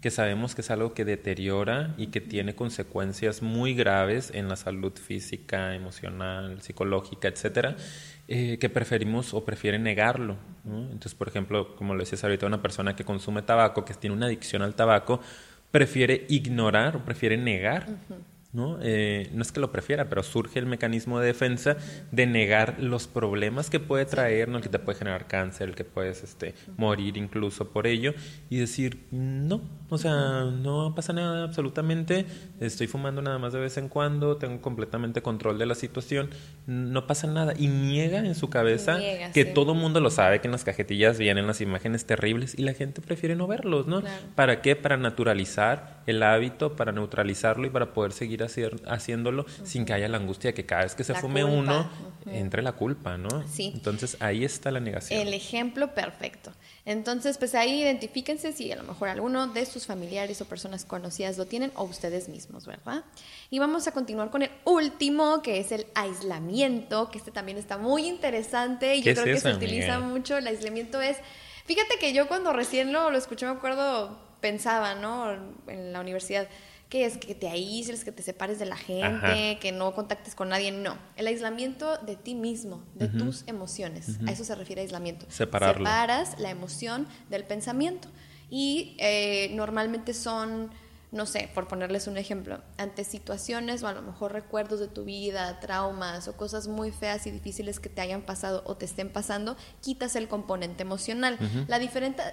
[0.00, 4.56] que sabemos que es algo que deteriora y que tiene consecuencias muy graves en la
[4.56, 7.74] salud física, emocional, psicológica, etcétera,
[8.28, 10.36] eh, que preferimos o prefieren negarlo.
[10.66, 14.26] Entonces, por ejemplo, como lo decías ahorita, una persona que consume tabaco, que tiene una
[14.26, 15.20] adicción al tabaco,
[15.70, 17.86] prefiere ignorar o prefiere negar
[18.54, 18.78] ¿no?
[18.80, 21.76] Eh, no es que lo prefiera, pero surge el mecanismo de defensa
[22.12, 24.58] de negar los problemas que puede traer, ¿no?
[24.58, 28.14] el que te puede generar cáncer, el que puedes este, morir incluso por ello,
[28.48, 32.26] y decir, no, o sea, no pasa nada absolutamente,
[32.60, 36.30] estoy fumando nada más de vez en cuando, tengo completamente control de la situación,
[36.66, 39.00] no pasa nada, y niega en su cabeza
[39.32, 42.74] que todo mundo lo sabe, que en las cajetillas vienen las imágenes terribles, y la
[42.74, 44.02] gente prefiere no verlos, ¿no?
[44.36, 44.76] ¿Para qué?
[44.76, 48.43] Para naturalizar el hábito, para neutralizarlo y para poder seguir
[48.86, 51.90] haciéndolo sin que haya la angustia de que cada vez que se fume uno
[52.26, 53.46] entre la culpa, ¿no?
[53.48, 53.72] Sí.
[53.74, 55.20] Entonces ahí está la negación.
[55.20, 56.52] El ejemplo perfecto.
[56.86, 61.38] Entonces, pues ahí identifíquense si a lo mejor alguno de sus familiares o personas conocidas
[61.38, 63.04] lo tienen o ustedes mismos, ¿verdad?
[63.48, 67.78] Y vamos a continuar con el último, que es el aislamiento, que este también está
[67.78, 70.36] muy interesante y yo creo que se utiliza mucho.
[70.36, 71.16] El aislamiento es,
[71.64, 75.32] fíjate que yo cuando recién lo, lo escuché, me acuerdo, pensaba, ¿no?
[75.66, 76.48] En la universidad
[76.88, 80.50] que es que te aísles, que te separes de la gente, que no contactes con
[80.50, 80.70] nadie.
[80.70, 84.18] No, el aislamiento de ti mismo, de tus emociones.
[84.26, 85.26] A eso se refiere aislamiento.
[85.28, 85.84] Separarlo.
[85.84, 88.08] Separas la emoción del pensamiento.
[88.50, 90.70] Y eh, normalmente son
[91.14, 95.04] no sé, por ponerles un ejemplo, ante situaciones o a lo mejor recuerdos de tu
[95.04, 99.08] vida, traumas o cosas muy feas y difíciles que te hayan pasado o te estén
[99.08, 101.38] pasando, quitas el componente emocional.
[101.68, 101.78] la,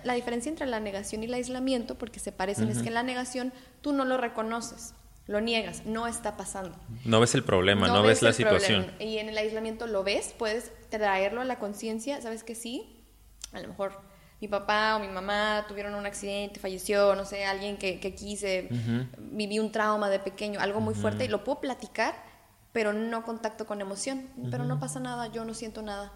[0.04, 3.04] la diferencia entre la negación y el aislamiento, porque se parecen, es que en la
[3.04, 4.96] negación tú no lo reconoces.
[5.28, 6.76] Lo niegas, no está pasando.
[7.06, 8.92] No ves el problema, no, ves, la situación.
[9.00, 13.06] Y en el aislamiento lo ves, puedes traerlo a la conciencia, sabes que sí,
[13.54, 14.02] a lo mejor
[14.42, 18.68] mi papá o mi mamá tuvieron un accidente, falleció, no sé, alguien que, quise,
[19.18, 22.16] viví un trauma de pequeño, algo muy fuerte, y lo puedo platicar,
[22.72, 24.28] pero no contacto con emoción.
[24.50, 26.12] Pero no pasa nada, yo no siento nada.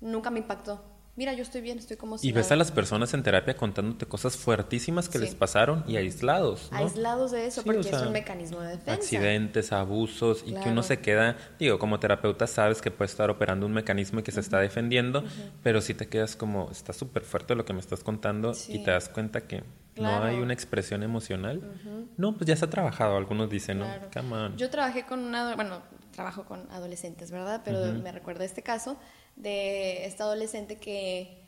[0.00, 3.12] Nunca me impactó mira, yo estoy bien, estoy como si Y ves a las personas
[3.12, 6.68] en terapia contándote cosas fuertísimas que les pasaron y aislados.
[6.70, 6.78] ¿no?
[6.78, 8.92] Aislados de eso, porque es un mecanismo de defensa.
[8.92, 13.66] Accidentes, abusos, y que uno se queda, digo, como terapeuta sabes que puede estar operando
[13.66, 15.24] un mecanismo y que se está defendiendo,
[15.64, 18.92] pero si te quedas como, está súper fuerte lo que me estás contando y te
[18.92, 19.64] das cuenta que
[19.96, 21.60] no hay una expresión emocional.
[22.16, 23.86] No, pues ya se ha trabajado, algunos dicen, ¿no?
[24.56, 27.62] Yo trabajé con una, bueno, trabajo con adolescentes, ¿verdad?
[27.64, 28.96] Pero me recuerda este caso
[29.38, 31.38] de esta adolescente que,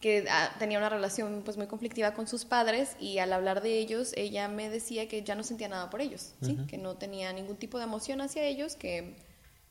[0.00, 3.78] que ah, tenía una relación pues muy conflictiva con sus padres y al hablar de
[3.78, 6.56] ellos ella me decía que ya no sentía nada por ellos, ¿sí?
[6.68, 9.16] que no tenía ningún tipo de emoción hacia ellos, que,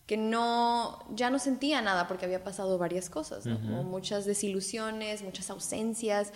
[0.05, 6.31] que no, ya no sentía nada porque había pasado varias cosas, muchas desilusiones, muchas ausencias,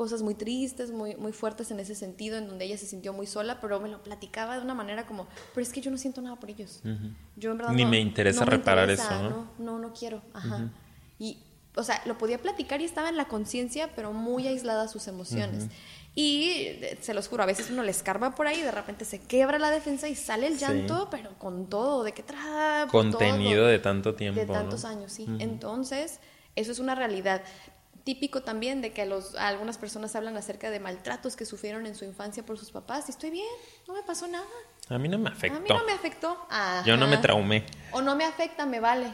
[0.00, 3.26] cosas muy tristes, muy, muy fuertes en ese sentido, en donde ella se sintió muy
[3.26, 6.22] sola, pero me lo platicaba de una manera como, pero es que yo no siento
[6.22, 6.80] nada por ellos.
[7.36, 9.50] Yo en verdad Ni me interesa reparar eso, ¿no?
[9.58, 9.78] ¿no?
[9.78, 10.22] No, quiero.
[10.32, 10.70] Ajá.
[11.18, 11.40] Y,
[11.74, 15.66] o sea, lo podía platicar y estaba en la conciencia, pero muy aislada sus emociones.
[16.14, 19.04] Y eh, se los juro, a veces uno le escarba por ahí y de repente
[19.04, 22.86] se quebra la defensa y sale el llanto, pero con todo, de que trae.
[22.86, 24.40] Contenido de tanto tiempo.
[24.40, 25.26] De tantos años, sí.
[25.40, 26.20] Entonces,
[26.56, 27.42] eso es una realidad
[28.04, 32.04] típico también de que los, algunas personas hablan acerca de maltratos que sufrieron en su
[32.04, 33.08] infancia por sus papás.
[33.08, 33.48] Y estoy bien,
[33.86, 34.46] no me pasó nada.
[34.88, 35.56] A mí no me afectó.
[35.56, 36.48] A mí no me afectó.
[36.84, 37.64] Yo no me traumé.
[37.92, 39.12] O no me afecta, me vale.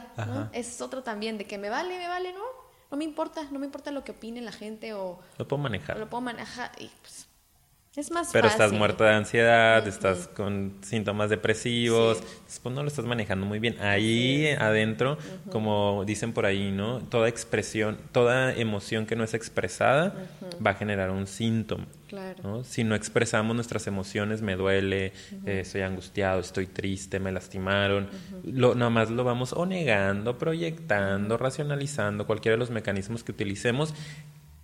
[0.52, 2.42] Es otro también, de que me vale, me vale, ¿no?
[2.90, 5.18] No me importa, no me importa lo que opine la gente o...
[5.38, 5.98] Lo puedo manejar.
[5.98, 7.26] Lo puedo manejar y pues
[7.96, 12.22] es más Pero estás muerta de ansiedad, estás con síntomas depresivos,
[12.62, 13.76] pues no lo estás manejando muy bien.
[13.80, 15.16] Ahí adentro,
[15.50, 17.00] como dicen por ahí, ¿no?
[17.00, 20.14] Toda expresión, toda emoción que no es expresada
[20.64, 21.86] va a generar un síntoma.
[22.06, 22.62] Claro.
[22.62, 25.06] Si no expresamos nuestras emociones, me duele,
[25.44, 28.08] eh, estoy angustiado, estoy triste, me lastimaron,
[28.44, 33.92] lo, nada más lo vamos o negando, proyectando, racionalizando, cualquiera de los mecanismos que utilicemos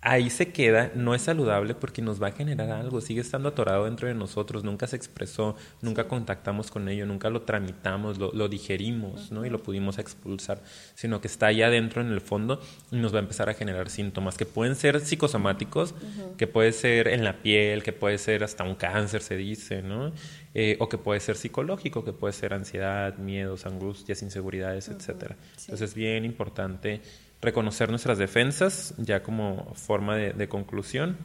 [0.03, 3.85] ahí se queda, no es saludable porque nos va a generar algo, sigue estando atorado
[3.85, 9.31] dentro de nosotros, nunca se expresó, nunca contactamos con ello, nunca lo tramitamos, lo, digerimos,
[9.31, 9.45] ¿no?
[9.45, 10.61] Y lo pudimos expulsar,
[10.93, 12.59] sino que está ahí adentro en el fondo
[12.91, 15.95] y nos va a empezar a generar síntomas que pueden ser psicosomáticos,
[16.37, 20.11] que puede ser en la piel, que puede ser hasta un cáncer, se dice, ¿no?
[20.53, 25.37] Eh, o que puede ser psicológico, que puede ser ansiedad, miedos, angustias, inseguridades, etcétera.
[25.61, 27.01] Entonces es bien importante
[27.43, 31.17] reconocer nuestras defensas ya como forma de, conclusión.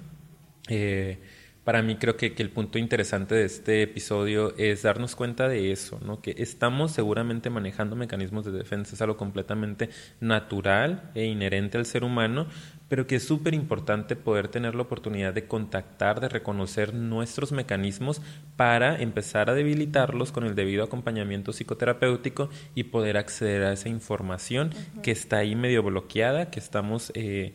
[0.69, 1.19] Eh,
[1.69, 5.71] para mí creo que, que, el punto interesante de este episodio es darnos cuenta de
[5.71, 6.23] eso, ¿no?
[6.23, 12.05] Que estamos seguramente manejando mecanismos de defensa, es algo completamente natural e inherente al ser
[12.05, 12.47] humano,
[12.89, 18.23] pero que es súper importante poder tener la oportunidad de contactar, de reconocer nuestros mecanismos
[18.57, 24.71] para empezar a debilitarlos con el debido acompañamiento psicoterapéutico y poder acceder a esa información
[25.03, 27.12] que está ahí medio bloqueada, que estamos...
[27.14, 27.53] Eh,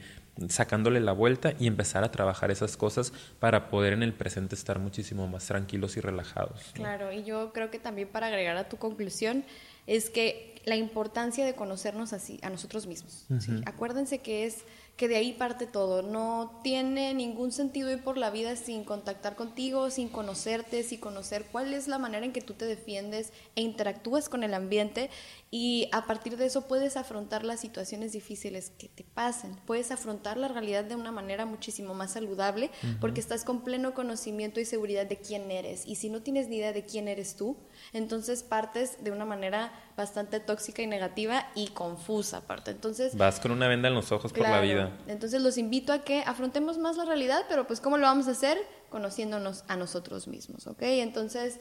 [0.50, 4.80] sacándole la vuelta y empezar a trabajar esas cosas para poder en el presente estar
[4.80, 6.72] muchísimo más tranquilos y relajados.
[6.74, 9.46] Claro, y yo creo que también para agregar a tu conclusión
[9.86, 13.26] es que la importancia de conocernos así a nosotros mismos.
[13.66, 14.64] Acuérdense que es
[14.96, 16.04] que de ahí parte todo.
[16.04, 21.46] No tiene ningún sentido ir por la vida sin contactar contigo, sin conocerte, sin conocer
[21.52, 25.10] cuál es la manera en que tú te defiendes e interactúas con el ambiente
[25.56, 29.56] y a partir de eso puedes afrontar las situaciones difíciles que te pasen.
[29.68, 34.60] Puedes afrontar la realidad de una manera muchísimo más saludable porque estás con pleno conocimiento
[34.60, 35.86] y seguridad de quién eres.
[35.86, 37.56] Y si no tienes ni idea de quién eres tú,
[37.92, 42.72] entonces partes de una manera bastante tóxica y negativa y confusa aparte.
[42.72, 44.98] Entonces vas con una venda en los ojos por la vida.
[45.06, 48.32] Entonces los invito a que afrontemos más la realidad, pero pues cómo lo vamos a
[48.32, 48.58] hacer
[48.90, 50.82] conociéndonos a nosotros mismos, ¿ok?
[50.82, 51.60] Entonces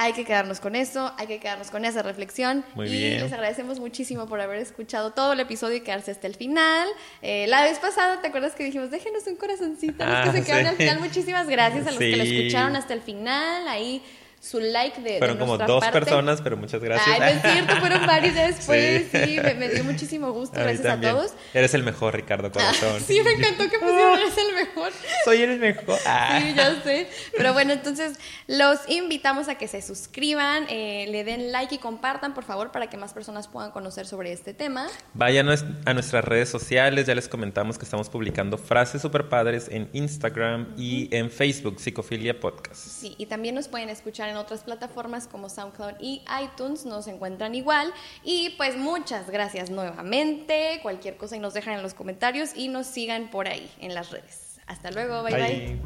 [0.00, 2.64] hay que quedarnos con eso, hay que quedarnos con esa reflexión.
[2.76, 3.20] Muy y bien.
[3.20, 6.86] les agradecemos muchísimo por haber escuchado todo el episodio y quedarse hasta el final.
[7.20, 10.44] Eh, la vez pasada, ¿te acuerdas que dijimos, déjenos un corazoncito a los que se
[10.44, 11.00] quedaron al final?
[11.00, 13.66] Muchísimas gracias a los que lo escucharon hasta el final.
[13.66, 14.00] Ahí
[14.40, 17.08] su like de Fueron como dos personas, pero muchas gracias.
[17.08, 19.06] Ay, no es cierto, fueron varios después.
[19.10, 20.58] Sí, me, dio muchísimo gusto.
[20.58, 21.32] gracias a todos.
[21.52, 23.00] Eres el mejor, Ricardo Corazón.
[23.06, 24.92] sí, me encantó que pusieran eres el mejor.
[25.24, 25.98] Soy el mejor.
[26.06, 26.40] Ah.
[26.40, 27.08] Sí, ya sé.
[27.36, 32.34] Pero bueno, entonces los invitamos a que se suscriban, eh, le den like y compartan,
[32.34, 34.86] por favor, para que más personas puedan conocer sobre este tema.
[35.14, 39.88] Vayan a nuestras redes sociales, ya les comentamos que estamos publicando frases super padres en
[39.92, 42.76] Instagram y en Facebook, Psicofilia Podcast.
[42.76, 47.54] Sí, y también nos pueden escuchar en otras plataformas como SoundCloud y iTunes, nos encuentran
[47.54, 47.92] igual.
[48.22, 50.80] Y pues muchas gracias nuevamente.
[50.82, 54.10] Cualquier cosa y nos dejan en los comentarios y nos sigan por ahí en las
[54.10, 54.60] redes.
[54.66, 55.80] Hasta luego, bye.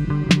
[0.00, 0.35] bye.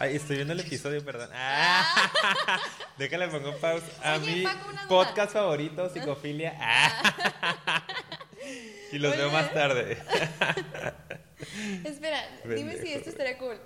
[0.00, 1.28] Ay, estoy viendo el episodio, perdón.
[1.34, 2.60] Ah,
[2.98, 3.86] déjale pongo pausa.
[4.02, 4.44] A mi
[4.88, 6.56] podcast favorito, Psicofilia.
[6.60, 7.84] Ah.
[8.92, 9.98] y los veo más tarde.
[11.84, 13.58] Espera, dime si esto estaría cool.